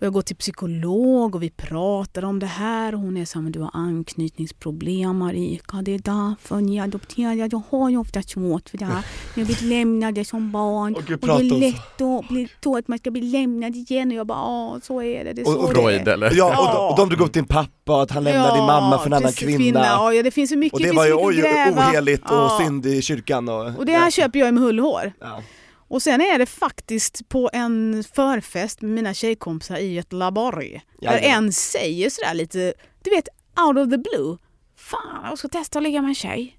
[0.00, 3.38] Och jag går till psykolog och vi pratar om det här och hon är så
[3.38, 7.34] här, men du har anknytningsproblem Marika, det är därför ni adopterar.
[7.34, 9.04] Jag har ju ofta svårt för det här.
[9.34, 11.04] Jag blir lämnad som barn Och och
[11.40, 14.38] det är lätt att bli så att man ska bli lämnad igen och jag bara,
[14.38, 16.12] ja så är det, det är så Och- och det Freud är.
[16.12, 16.32] eller?
[16.34, 18.98] Ja, och, de, och de drog upp din pappa och att han lämnade din mamma
[18.98, 19.84] för en annan precis, kvinna.
[20.14, 21.42] Ja, det finns så mycket, Och det finns var ju oj,
[21.76, 22.58] oheligt och Ja.
[22.62, 23.48] synd i kyrkan.
[23.48, 25.12] Och, Och det här köper jag med hull och hår.
[25.20, 25.42] ja.
[25.88, 30.82] Och sen är det faktiskt på en förfest med mina tjejkompisar i Göteborg.
[31.00, 31.44] Där Jajamän.
[31.44, 33.28] en säger sådär lite, du vet
[33.66, 34.38] out of the blue.
[34.76, 36.58] Fan, jag ska testa att ligga med en tjej.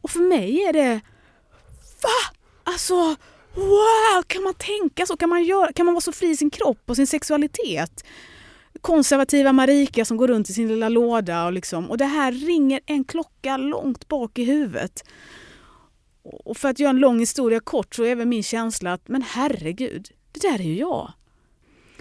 [0.00, 1.00] Och för mig är det,
[2.02, 2.38] va?
[2.64, 2.94] Alltså,
[3.54, 5.16] wow, kan man tänka så?
[5.16, 8.04] Kan man, göra, kan man vara så fri i sin kropp och sin sexualitet?
[8.80, 12.80] Konservativa Marika som går runt i sin lilla låda och liksom, och det här ringer
[12.86, 15.04] en klocka långt bak i huvudet.
[16.28, 19.22] Och för att göra en lång historia kort så är väl min känsla att men
[19.22, 21.12] herregud, det där är ju jag.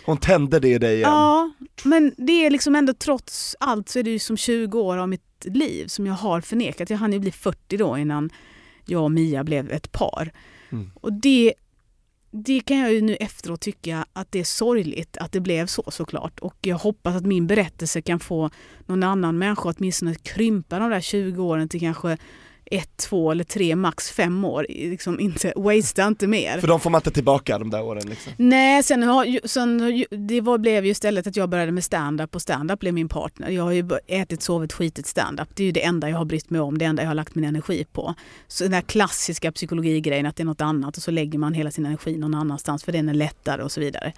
[0.06, 1.10] Hon tände det i dig igen.
[1.10, 1.52] Ja,
[1.84, 5.10] men det är liksom ändå trots allt så är det ju som 20 år av
[5.10, 6.90] mitt liv som jag har förnekat.
[6.90, 8.30] Jag hann ju bli 40 då innan
[8.86, 10.32] jag och Mia blev ett par.
[10.70, 10.92] Mm.
[10.96, 11.54] Och det,
[12.32, 15.84] det kan jag ju nu efteråt tycka att det är sorgligt att det blev så
[15.92, 16.40] såklart.
[16.40, 18.50] Och jag hoppas att min berättelse kan få
[18.86, 22.18] någon annan människa att åtminstone krympa de där 20 åren till kanske
[22.72, 24.66] ett, två eller tre, max fem år.
[24.70, 26.60] Liksom inte, wastea inte mer.
[26.60, 28.34] För de får man inte tillbaka de där åren liksom.
[28.38, 32.42] Nej, sen, har, sen det var, blev ju istället att jag började med stand-up och
[32.42, 33.50] stand-up blev min partner.
[33.50, 35.50] Jag har ju ätit, sovit, skitit stand-up.
[35.54, 37.36] Det är ju det enda jag har brytt mig om, det enda jag har lagt
[37.36, 38.14] min energi på.
[38.48, 41.72] Så den där klassiska psykologigrejen att det är något annat och så lägger man hela
[41.72, 44.14] sin energi någon annanstans för den är lättare och så vidare.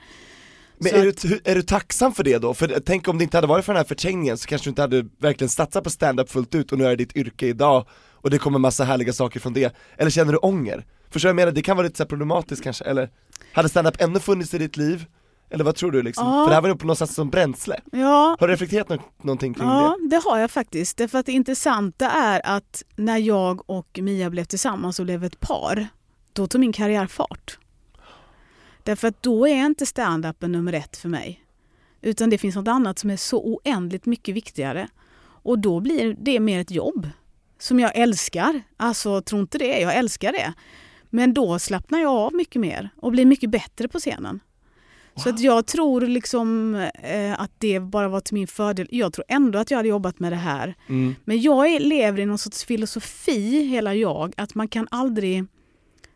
[0.79, 2.53] Men är, du, är du tacksam för det då?
[2.53, 4.81] För tänk om det inte hade varit för den här förträngningen så kanske du inte
[4.81, 7.85] hade verkligen satsat på stand-up fullt ut och nu är det ditt yrke idag
[8.21, 9.75] och det kommer massa härliga saker från det.
[9.97, 10.85] Eller känner du ånger?
[11.09, 11.51] Förstår du vad jag menar?
[11.55, 13.09] Det kan vara lite så problematiskt kanske, eller?
[13.53, 15.05] Hade stand-up ännu funnits i ditt liv?
[15.49, 16.27] Eller vad tror du liksom?
[16.27, 16.43] Ja.
[16.43, 17.81] För det här var ju på något sätt som bränsle.
[17.91, 20.07] Ja, Har du reflekterat nå- någonting kring Ja, det?
[20.09, 20.97] det har jag faktiskt.
[20.97, 25.39] Därför att det intressanta är att när jag och Mia blev tillsammans och blev ett
[25.39, 25.87] par,
[26.33, 27.57] då tog min karriär fart.
[28.83, 31.43] Därför att då är inte stand-upen nummer ett för mig.
[32.01, 34.87] Utan det finns något annat som är så oändligt mycket viktigare.
[35.21, 37.09] Och då blir det mer ett jobb
[37.59, 38.61] som jag älskar.
[38.77, 40.53] Alltså, tro inte det, jag älskar det.
[41.09, 44.39] Men då slappnar jag av mycket mer och blir mycket bättre på scenen.
[45.15, 48.87] Så att jag tror liksom eh, att det bara var till min fördel.
[48.91, 50.75] Jag tror ändå att jag hade jobbat med det här.
[50.87, 51.15] Mm.
[51.25, 55.45] Men jag är, lever i någon sorts filosofi, hela jag, att man kan aldrig...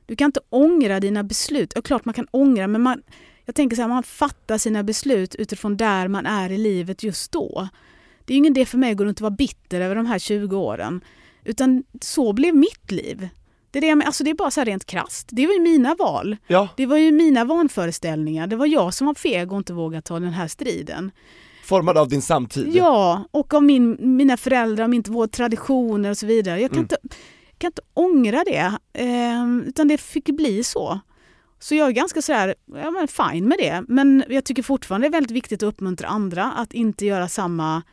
[0.05, 1.71] Du kan inte ångra dina beslut.
[1.75, 3.01] Ja, klart man kan ångra, men man,
[3.45, 7.31] jag tänker så här, man fattar sina beslut utifrån där man är i livet just
[7.31, 7.67] då.
[8.25, 10.19] Det är ingen idé för mig att gå runt och vara bitter över de här
[10.19, 11.01] 20 åren.
[11.45, 13.29] Utan så blev mitt liv.
[13.71, 15.27] Det är, det, jag alltså det är bara så här rent krasst.
[15.31, 16.37] Det var ju mina val.
[16.47, 18.47] Ja, Det var ju mina vanföreställningar.
[18.47, 21.11] Det var jag som var feg och inte vågade ta den här striden.
[21.65, 22.69] formad av din samtid.
[22.75, 26.61] Ja, och av min, mina föräldrar, min, våra traditioner och så vidare.
[26.61, 26.83] Jag kan, Mm.
[26.83, 26.97] inte,
[27.57, 30.99] kan inte ångra det, eh, utan det fick bli så.
[31.59, 33.83] Så jag är ganska sådär, ja, men fine med det.
[33.87, 37.83] Men jag tycker fortfarande det är väldigt viktigt att uppmuntra andra att inte göra samma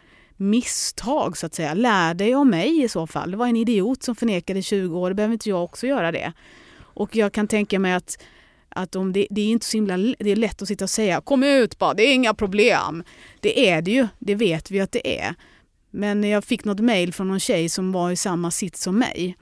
[0.41, 1.75] misstag så att säga.
[1.75, 3.31] Lär dig av mig i så fall.
[3.31, 6.13] Det var en idiot som förnekade i 20 år, Det behöver inte jag också göra
[6.13, 6.33] det.
[6.81, 8.19] Och jag kan tänka mig att,
[8.69, 11.21] att om det, det är inte så himla, det är lätt att sitta och säga
[11.21, 13.05] kom ut bara, det är inga problem.
[13.41, 15.35] Det är det ju, det vet vi att det är.
[15.91, 19.37] Men jag fick något mejl från någon tjej som var i samma sitt som mig.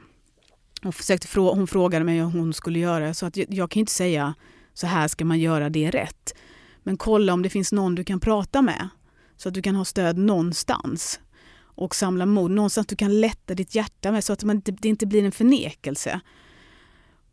[0.83, 3.81] Hon, försökte frå- hon frågade mig hur hon skulle göra, så att jag, jag kan
[3.81, 4.35] inte säga
[4.75, 6.35] så här ska man göra, det är rätt.
[6.83, 8.89] Men kolla om det finns någon du kan prata med,
[9.39, 11.21] så att du kan ha stöd någonstans.
[11.61, 15.07] Och samla mod, någonstans du kan lätta ditt hjärta med, så att man det inte
[15.07, 16.21] blir en förnekelse.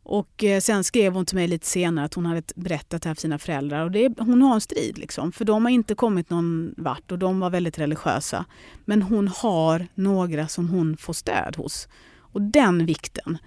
[0.04, 3.16] Och eh, sen skrev hon till mig lite senare att hon hade berättat det här
[3.16, 3.84] för sina föräldrar.
[3.84, 7.12] Och det, är- hon har en strid liksom, för de har inte kommit någon vart
[7.12, 8.46] och de var väldigt religiösa.
[8.86, 11.88] Men hon har några som hon får stöd hos.
[12.18, 13.38] Och den vikten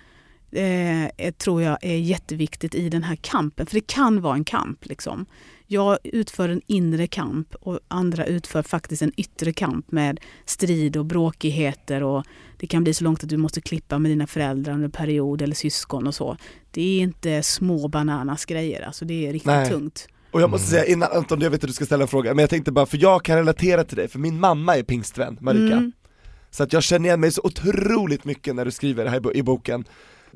[0.53, 3.67] eh, tror jag är jätteviktigt i den här kampen.
[3.67, 4.87] För det kan vara en kamp.
[4.87, 5.27] Liksom.
[5.67, 11.05] Jag utför en inre kamp och andra utför faktiskt en yttre kamp med strid och
[11.05, 12.03] bråkigheter.
[12.03, 12.25] Och
[12.57, 15.43] det kan bli så långt att du måste klippa med dina föräldrar under en period
[15.43, 16.37] eller syskon och så.
[16.71, 19.71] Det är inte små bananas grejer, alltså det är riktigt Nej.
[19.71, 20.09] tungt.
[20.31, 22.43] Och jag måste säga innan Anton, jag vet att du ska ställa en fråga, men
[22.43, 25.77] jag tänkte bara, för jag kan relatera till dig, för min mamma är pingstvän, Marika.
[25.77, 25.93] Mm.
[26.51, 29.43] Så att jag känner igen mig så otroligt mycket när du skriver det här i
[29.43, 29.85] boken.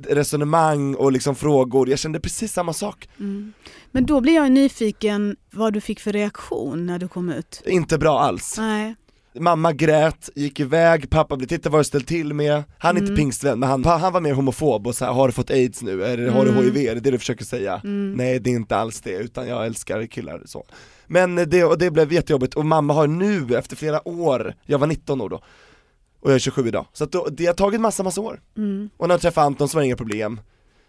[0.09, 3.09] Resonemang och liksom frågor, jag kände precis samma sak.
[3.21, 3.53] Mm.
[3.91, 7.63] Men då blir jag nyfiken vad du fick för reaktion när du kom ut.
[7.67, 8.55] Inte bra alls.
[8.59, 8.95] Nej.
[9.41, 12.63] Mamma grät, gick iväg, pappa blev titta vad du ställt till med.
[12.79, 13.17] Han är inte Mm.
[13.17, 16.05] pingstvän, men han, han var mer homofob och så här, har du fått aids nu?
[16.05, 16.65] Eller har du Mm.
[16.65, 16.77] hiv?
[16.77, 17.81] Är det det du försöker säga?
[17.85, 18.13] Mm.
[18.13, 20.65] Nej det är inte alls det, utan jag älskar killar så.
[21.07, 24.87] Men det, och det blev jättejobbigt, och mamma har nu efter flera år, jag var
[24.87, 25.43] 19 år då,
[26.23, 28.41] och jag är 27 idag, så att då, det har tagit massa massa år.
[28.57, 28.91] Mm.
[28.97, 30.41] Och när jag träffade Anton så var det inga problem.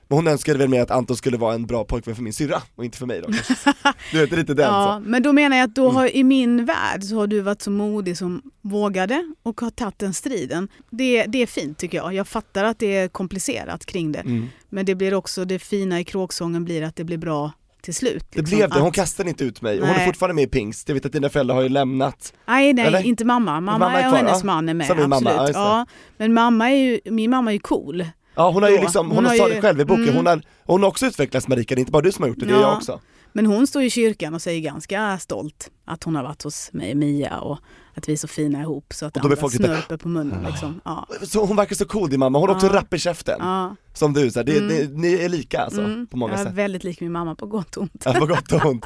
[0.07, 2.61] Men hon önskade väl mer att Anton skulle vara en bra pojkvän för min syrra,
[2.75, 3.29] och inte för mig då.
[4.11, 5.09] Du vet, lite den Ja, så.
[5.09, 5.95] men då menar jag att då Mm.
[5.95, 9.99] har, i min värld så har du varit så modig som vågade och har tagit
[9.99, 10.67] den striden.
[10.89, 12.13] Det, det är fint tycker jag.
[12.13, 14.19] Jag fattar att det är komplicerat kring det.
[14.19, 14.47] Mm.
[14.69, 17.51] Men det blir också, det fina i kråksången blir att det blir bra
[17.83, 18.25] till slut.
[18.31, 18.57] Det liksom.
[18.57, 20.89] blev det, hon Att- kastade inte ut mig, och hon är fortfarande med i pingst,
[20.89, 23.05] jag vet att dina föräldrar har ju lämnat Nej, nej, Eller?
[23.05, 23.61] inte mamma.
[23.61, 24.97] Mamma, Mamma är och hennes man är med.
[24.97, 25.55] Min mamma, absolut.
[25.55, 26.23] ja, det.
[26.23, 28.05] men mamma är ju, min mamma är ju cool.
[28.35, 30.03] Ja hon har ju liksom, hon, Hon har har sa ju- det själv i boken,
[30.03, 30.15] mm.
[30.15, 32.39] hon, har, hon har också utvecklats Marika, det är inte bara du som har gjort
[32.39, 32.61] det, det är Ja.
[32.61, 32.99] jag också
[33.33, 36.91] Men hon står i kyrkan och säger ganska stolt att hon har varit hos mig
[36.91, 37.59] och Mia och
[37.95, 40.43] att vi är så fina ihop så att Och andra snörper på munnen.
[40.49, 40.81] Liksom.
[40.85, 41.07] Ja.
[41.23, 42.73] så Hon verkar så cool din mamma, hon är också Ja.
[42.73, 43.75] rapp i käften, Ja.
[43.93, 44.67] som du, så här, det, Mm.
[44.69, 46.07] det, ni är lika alltså, Mm.
[46.07, 48.01] på många jag är sätt väldigt lik min mamma på gott och ont.
[48.05, 48.85] Ja, på gott och ont.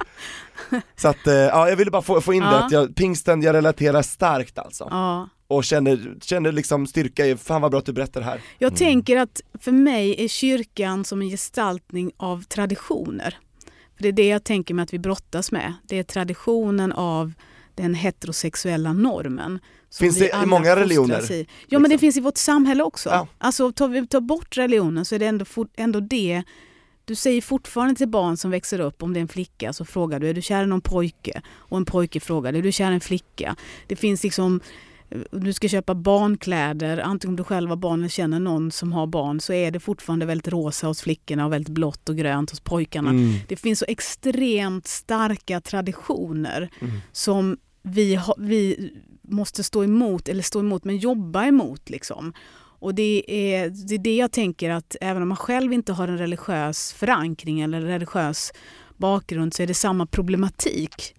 [0.96, 2.66] Så att, eh, ja jag ville bara få, få in det, Ja.
[2.66, 4.88] att jag, pingsten, jag relaterar starkt alltså.
[4.92, 5.30] Ja.
[5.50, 8.42] Och känner, känner liksom styrka i, fan vad bra att du berättar det här.
[8.58, 13.38] Jag tänker att för mig är kyrkan som en gestaltning av traditioner.
[13.98, 15.74] För Det är det jag tänker mig att vi brottas med.
[15.84, 17.34] Det är traditionen av
[17.76, 19.60] den heterosexuella normen.
[19.90, 21.48] som Finns det i många religioner, I.
[21.68, 22.00] Ja men det liksom?
[22.00, 23.10] finns i vårt samhälle också.
[23.10, 23.28] Ja.
[23.38, 26.44] Alltså tar vi tar bort religionen så är det ändå, ändå det
[27.06, 30.20] du säger fortfarande till barn som växer upp, om det är en flicka, så frågar
[30.20, 31.42] du är du kär i någon pojke?
[31.56, 33.56] Och en pojke frågar är du kär i en flicka?
[33.88, 34.60] Det finns liksom,
[35.32, 39.08] du ska köpa barnkläder, antingen om du själv har barn eller känner någon som har
[39.08, 42.60] barn, så är det fortfarande väldigt rosa hos flickorna och väldigt blått och grönt hos
[42.60, 43.10] pojkarna.
[43.10, 43.34] Mm.
[43.48, 47.00] Det finns så extremt starka traditioner Mm.
[47.12, 48.92] som vi, ha, vi
[49.22, 51.90] måste stå emot, eller stå emot, men jobba emot.
[51.90, 52.34] Liksom.
[52.80, 56.08] Och det är, det är det jag tänker att även om man själv inte har
[56.08, 58.52] en religiös förankring eller religiös
[58.98, 61.16] bakgrund så är det samma problematik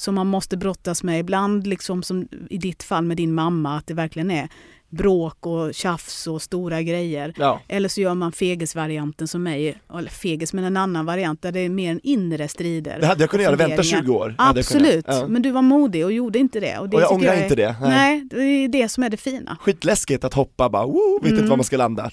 [0.00, 3.86] som man måste brottas med ibland, liksom som i ditt fall med din mamma, att
[3.86, 4.48] det verkligen är
[4.88, 7.34] bråk och tjafs och stora grejer.
[7.36, 7.60] Ja.
[7.68, 11.60] Eller så gör man fegesvarianten som mig, eller fegis men en annan variant där det
[11.60, 13.00] är mer en inre strider.
[13.00, 14.02] Det hade jag kunnat göra, vänta funderingar.
[14.06, 14.34] 20 år.
[14.38, 14.58] jag.
[14.58, 15.26] Absolut, Ja.
[15.28, 16.78] men du var modig och gjorde inte det.
[16.78, 17.90] Och, det Och jag ångrar är- inte det, nej.
[17.90, 18.26] Nej.
[18.30, 19.56] det är det som är det fina.
[19.60, 21.48] Skitläskigt att hoppa bara, woo, vet inte Mm.
[21.50, 22.10] var man ska landa.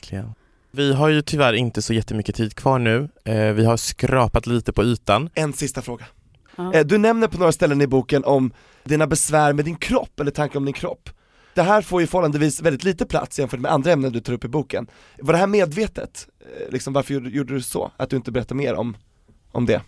[0.72, 3.10] Vi har ju tyvärr inte så jättemycket tid kvar nu.
[3.26, 5.30] Eh, vi har skrapat lite på ytan.
[5.34, 6.06] En sista fråga.
[6.58, 6.74] Ja.
[6.74, 10.32] Eh, Du nämner på några ställen i boken om dina besvär med din kropp, eller
[10.32, 11.10] tankar om din kropp.
[11.54, 14.46] Det här får ju förhållandevis väldigt lite plats jämfört med andra ämnen du tar upp
[14.46, 14.88] i boken.
[15.22, 16.28] Var det här medvetet?
[16.40, 17.92] Eh, Liksom, varför gjorde, gjorde du så?
[17.98, 18.98] Att du inte berättar mer om,
[19.52, 19.82] om det?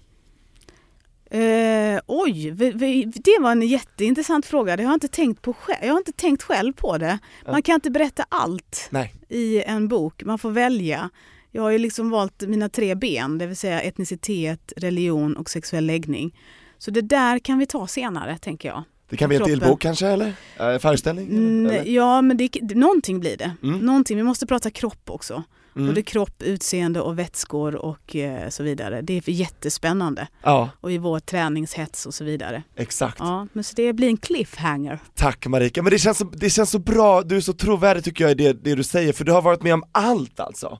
[1.32, 4.77] Eh, oj, vi, vi, det var en jätteintressant fråga.
[4.77, 5.79] Det har jag inte tänkt på själv.
[5.82, 7.19] Jag har inte tänkt själv på det.
[7.51, 9.15] Man kan inte berätta allt Nej.
[9.29, 10.23] i en bok.
[10.23, 11.10] Man får välja.
[11.51, 15.86] Jag har ju liksom valt mina tre ben, det vill säga etnicitet, religion och sexuell
[15.86, 16.36] läggning.
[16.79, 18.83] Så det där kan vi ta senare, tänker jag.
[19.09, 20.33] Det kan bli en till bok kanske eller?
[20.59, 21.27] Eh, Föreställning?
[21.29, 23.51] Mm, ja, men det, någonting blir det.
[23.63, 23.79] Mm.
[23.79, 24.17] Någonting.
[24.17, 25.43] Vi måste prata kropp också.
[25.75, 25.87] Mm.
[25.87, 29.01] Både kropp, utseende och vätskor och eh, så vidare.
[29.01, 30.27] Det är jättespännande.
[30.43, 32.63] Ja, Och i vår träningshets och så vidare.
[32.75, 33.19] exakt.
[33.19, 34.99] Ja, men så det blir en cliffhanger.
[35.15, 38.23] Tack Marika, men det känns, så, det känns så bra, du är så trovärdig tycker
[38.23, 40.79] jag i det, det du säger, för du har varit med om allt alltså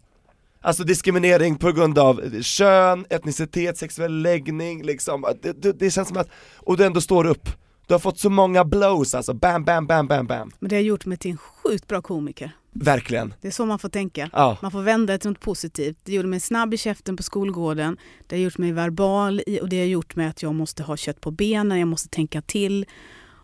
[0.62, 6.18] Alltså diskriminering på grund av kön, etnicitet, sexuell läggning liksom, det, det, det känns som
[6.18, 7.50] att, och du ändå står upp
[7.88, 10.84] Du har fått så många blows alltså, bam, bam, bam, bam, bam Men det har
[10.84, 12.52] gjort mig till en sjukt bra komiker.
[12.72, 14.30] Verkligen, Det är så man får tänka.
[14.34, 15.98] ja, Man får vända det till något positivt.
[16.04, 17.98] Det gjorde mig snabb i käften på skolgården.
[18.28, 21.22] Det har gjort mig verbal och det har gjort mig att jag måste ha kött
[21.22, 22.86] på benen, jag måste tänka till.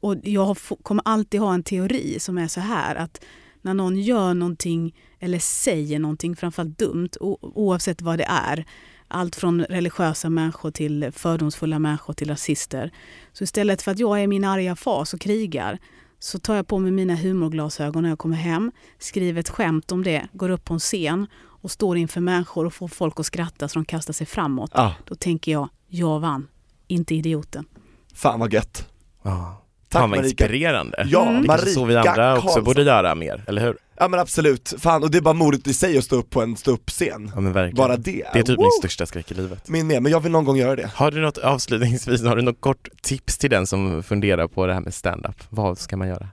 [0.01, 3.21] Och jag kommer alltid ha en teori som är så här att
[3.62, 7.09] när någon gör någonting eller säger någonting, framförallt dumt,
[7.41, 8.65] oavsett vad det är,
[9.07, 12.91] allt från religiösa människor till fördomsfulla människor till rasister.
[13.33, 15.79] Så istället för att jag är i min arga fas och krigar
[16.19, 20.03] så tar jag på mig mina humorglasögon när jag kommer hem, skriver ett skämt om
[20.03, 21.27] det, går upp på en scen
[21.61, 24.71] och står inför människor och får folk att skratta så de kastar sig framåt.
[24.73, 26.47] ja, Då tänker jag, jag vann,
[26.88, 27.65] inte idioten.
[28.13, 28.88] fan vad gött
[29.23, 29.61] Ja.
[29.95, 31.08] Tack Fan vad Marika inspirerande.
[31.10, 31.49] Ja, Mm.
[31.49, 32.63] Är så vi Marika andra också Karlsson.
[32.63, 33.77] borde göra mer, eller hur?
[33.97, 36.41] Ja men absolut, fan och det är bara modigt i sig att stå upp på
[36.41, 37.75] en ståuppscen Ja men verkligen.
[37.88, 38.62] Bara det, Det är typ Woo!
[38.62, 39.69] min största skräck i livet.
[39.69, 42.41] Min med, men jag vill någon gång göra det Har du något avslutningsvis, har du
[42.41, 45.43] något kort tips till den som funderar på det här med stand-up?
[45.49, 46.27] Vad ska man göra?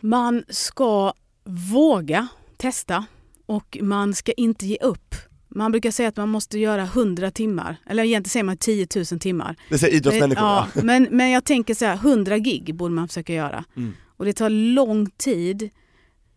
[0.00, 1.12] Man ska
[1.44, 3.04] våga testa
[3.46, 5.14] och man ska inte ge upp.
[5.54, 9.04] Man brukar säga att man måste göra 100 timmar, eller egentligen säger man 10 000
[9.04, 9.56] timmar.
[9.68, 10.82] Det säger idrottsmänniskor ja, ja.
[10.82, 13.64] men, men jag tänker så här, 100 gig borde man försöka göra.
[13.76, 13.92] Mm.
[14.16, 15.70] Och det tar lång tid.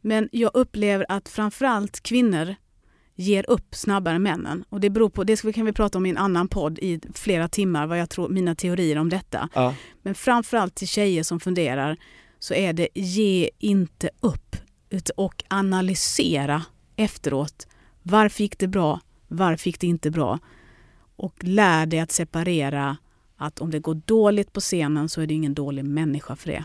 [0.01, 2.55] Men jag upplever att framförallt kvinnor
[3.15, 4.63] ger upp snabbare än männen.
[4.69, 7.47] Och det beror på, det kan vi prata om i en annan podd i flera
[7.47, 9.49] timmar, vad jag tror, mina teorier om detta.
[9.53, 9.75] ja.
[10.01, 11.97] Men framförallt till tjejer som funderar
[12.39, 14.55] så är det ge inte upp
[15.15, 16.61] och analysera
[16.95, 17.67] efteråt.
[18.01, 18.99] Varför gick det bra?
[19.27, 20.39] Varför gick det inte bra?
[21.15, 22.97] Och lär dig att separera
[23.37, 26.63] att om det går dåligt på scenen så är det ingen dålig människa för det.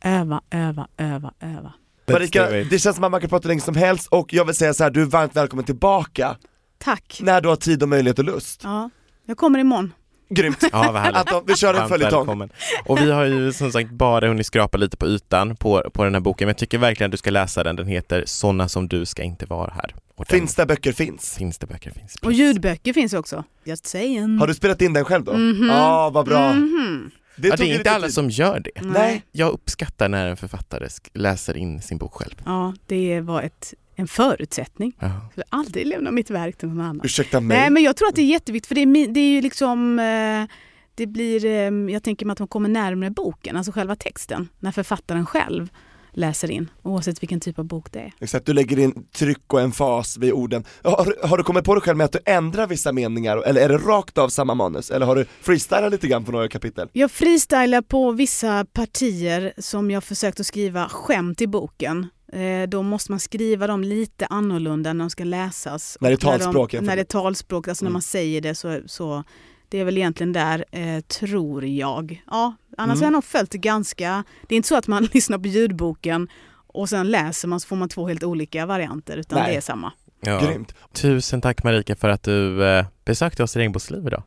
[0.00, 1.72] Öva, öva, öva, öva.
[2.06, 4.74] Marika, det känns som att man kan prata länge som helst och jag vill säga
[4.74, 6.36] så här, du är varmt välkommen tillbaka
[6.78, 7.18] Tack.
[7.22, 8.60] när du har tid och möjlighet och lust.
[8.64, 8.90] Ja,
[9.24, 9.92] jag kommer imorgon.
[10.34, 10.64] Grymt!
[10.72, 11.20] Ja, vad härligt.
[11.20, 12.50] Att de, vi kör en följetong.
[12.84, 16.14] Och vi har ju som sagt bara hunnit skrapa lite på ytan på, på den
[16.14, 17.76] här boken, men jag tycker verkligen att du ska läsa den.
[17.76, 19.94] Den heter Såna som du ska inte vara här.
[20.16, 21.34] Och den, Finns där böcker finns.
[21.38, 22.16] Finns det böcker finns.
[22.22, 23.44] Och ljudböcker finns också.
[23.64, 24.38] Just saying.
[24.38, 25.32] Har du spelat in den själv då?
[25.32, 25.68] Ja, Mhm.
[26.12, 26.52] vad bra.
[26.52, 27.10] Mhm.
[27.36, 28.14] Det ja, det är inte alla tid.
[28.14, 28.80] som gör det.
[28.82, 29.22] Nej.
[29.32, 32.34] Jag uppskattar när en författare sk- läser in sin bok själv.
[32.44, 34.92] Ja, det var ett, en förutsättning.
[34.98, 35.06] Ja.
[35.06, 37.00] Jag vill aldrig lämna mitt verk till någon annan.
[37.04, 37.58] Ursäkta mig.
[37.58, 39.98] Nej men jag tror att det är jätteviktigt för det är, det är ju liksom
[39.98, 40.56] eh,
[40.94, 44.72] det blir, eh, jag tänker mig att man kommer närmare boken, alltså själva texten, när
[44.72, 45.68] författaren själv
[46.14, 48.12] läser in, oavsett vilken typ av bok det är.
[48.20, 50.64] Exakt, du lägger in tryck och emfas vid orden.
[50.82, 53.68] Har, har du kommit på dig själv med att du ändrar vissa meningar, eller är
[53.68, 54.90] det rakt av samma manus?
[54.90, 56.88] Eller har du freestylat lite grann på några kapitel?
[56.92, 62.06] Jag freestylar på vissa partier som jag försökt att skriva skämt i boken.
[62.32, 65.98] Eh, Då måste man skriva dem lite annorlunda när de ska läsas.
[66.00, 67.92] När det är talspråk, De, när det är talspråk, alltså när Mm.
[67.92, 69.24] man säger det så, så
[69.68, 72.22] det är väl egentligen där, eh, tror jag.
[72.30, 72.98] Ja, annars Mm.
[73.00, 74.24] har jag nog följt det ganska...
[74.48, 76.28] Det är inte så att man lyssnar på ljudboken
[76.66, 79.50] och sen läser man så får man två helt olika varianter, utan Nej.
[79.52, 79.92] det är samma.
[80.20, 80.40] Ja.
[80.46, 80.74] Grymt.
[80.92, 84.22] Tusen tack Marika för att du eh, besökte oss i Regnbågsliv idag.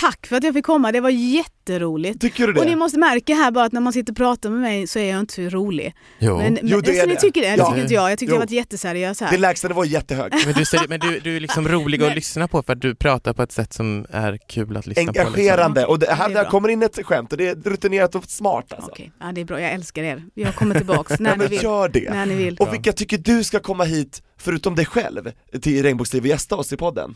[0.00, 2.20] Tack för att jag fick komma, det var jätteroligt.
[2.20, 2.60] Tycker du det?
[2.60, 4.98] Och ni måste märka här bara att när man sitter och pratar med mig så
[4.98, 5.94] är jag inte så rolig.
[6.18, 6.38] Jo.
[6.38, 7.20] Men, Jo, det men, är det.
[7.20, 7.48] tycker det?
[7.50, 7.66] Det Ja.
[7.68, 8.10] tycker inte jag.
[8.10, 8.34] Jag tyckte Jo.
[8.36, 9.30] jag varit jätteseriös här.
[9.30, 10.32] Din lägstanivå är jättehög.
[10.46, 12.94] Men, du, säger- men du, du är liksom rolig att lyssna på för att du
[12.94, 15.10] pratar på ett sätt som är kul att lyssna på.
[15.12, 15.26] Liksom.
[15.26, 18.14] Engagerande, och det, här Det är där kommer in ett skämt och det är rutinerat
[18.14, 18.90] och smart alltså.
[18.90, 19.60] Okej, ja, det är bra.
[19.60, 20.22] Jag älskar er.
[20.34, 21.62] Jag kommer tillbaks när ni Men vill.
[21.62, 22.10] gör det.
[22.10, 22.56] När ni vill.
[22.56, 25.30] Och vilka tycker du ska komma hit, förutom dig själv,
[25.62, 27.14] till Regnbågsliv och gästa oss i podden?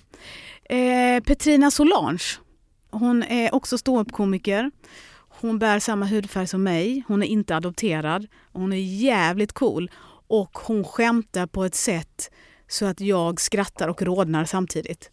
[0.71, 2.19] Eh, Petrina Solange.
[2.91, 4.71] Hon är också ståuppkomiker.
[5.29, 7.05] Hon bär samma hudfärg som mig.
[7.09, 8.27] Hon är inte adopterad.
[8.53, 9.91] Hon är jävligt cool.
[10.29, 12.31] Och hon skämtar på ett sätt
[12.69, 15.11] så att jag skrattar och rodnar samtidigt.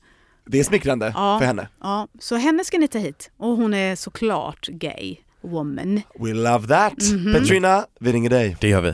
[0.48, 1.40] Det är smickrande Ja.
[1.40, 1.68] för henne.
[1.82, 3.32] Ja, så henne ska ni ta hit.
[3.38, 6.02] Och hon är såklart gay woman.
[6.20, 6.94] We love that!
[7.14, 7.34] Mhm.
[7.34, 8.58] Petrina, vi ringer dig.
[8.62, 8.94] Det gör vi.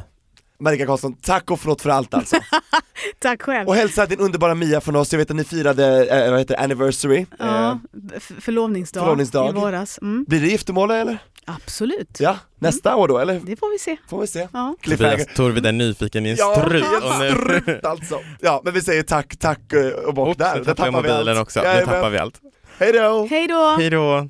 [0.62, 2.36] Marika Karlsson, tack och förlåt för allt alltså.
[3.20, 3.68] Tack själv.
[3.68, 6.56] och hälsa din underbara Mia från oss, jag vet att ni firade, eh, vad heter
[6.58, 7.26] det, anniversary.
[7.40, 7.78] Ja, Eh,
[8.16, 9.50] f- förlovningsdag, förlovningsdag.
[9.50, 10.00] i våras.
[10.02, 11.18] Mm, blir det giftermål eller?
[11.46, 12.18] absolut.
[12.20, 13.34] Ja, nästa år då eller?
[13.44, 13.98] Det får vi se.
[14.10, 14.48] Får vi se.
[14.54, 14.76] Ja.
[14.84, 16.84] Tobias Torvid är nyfiken i en Ja, strut.
[17.04, 17.32] och nu-
[17.62, 18.20] strut alltså.
[18.40, 20.58] Ja, men vi säger tack, tack eh, och bock Oops, där.
[20.58, 21.60] nu tappar jag mobilen också.
[21.60, 22.40] Nu tappar vi allt.
[22.80, 23.28] Hej då!
[23.30, 23.76] Hej då!
[23.80, 24.30] Hej då!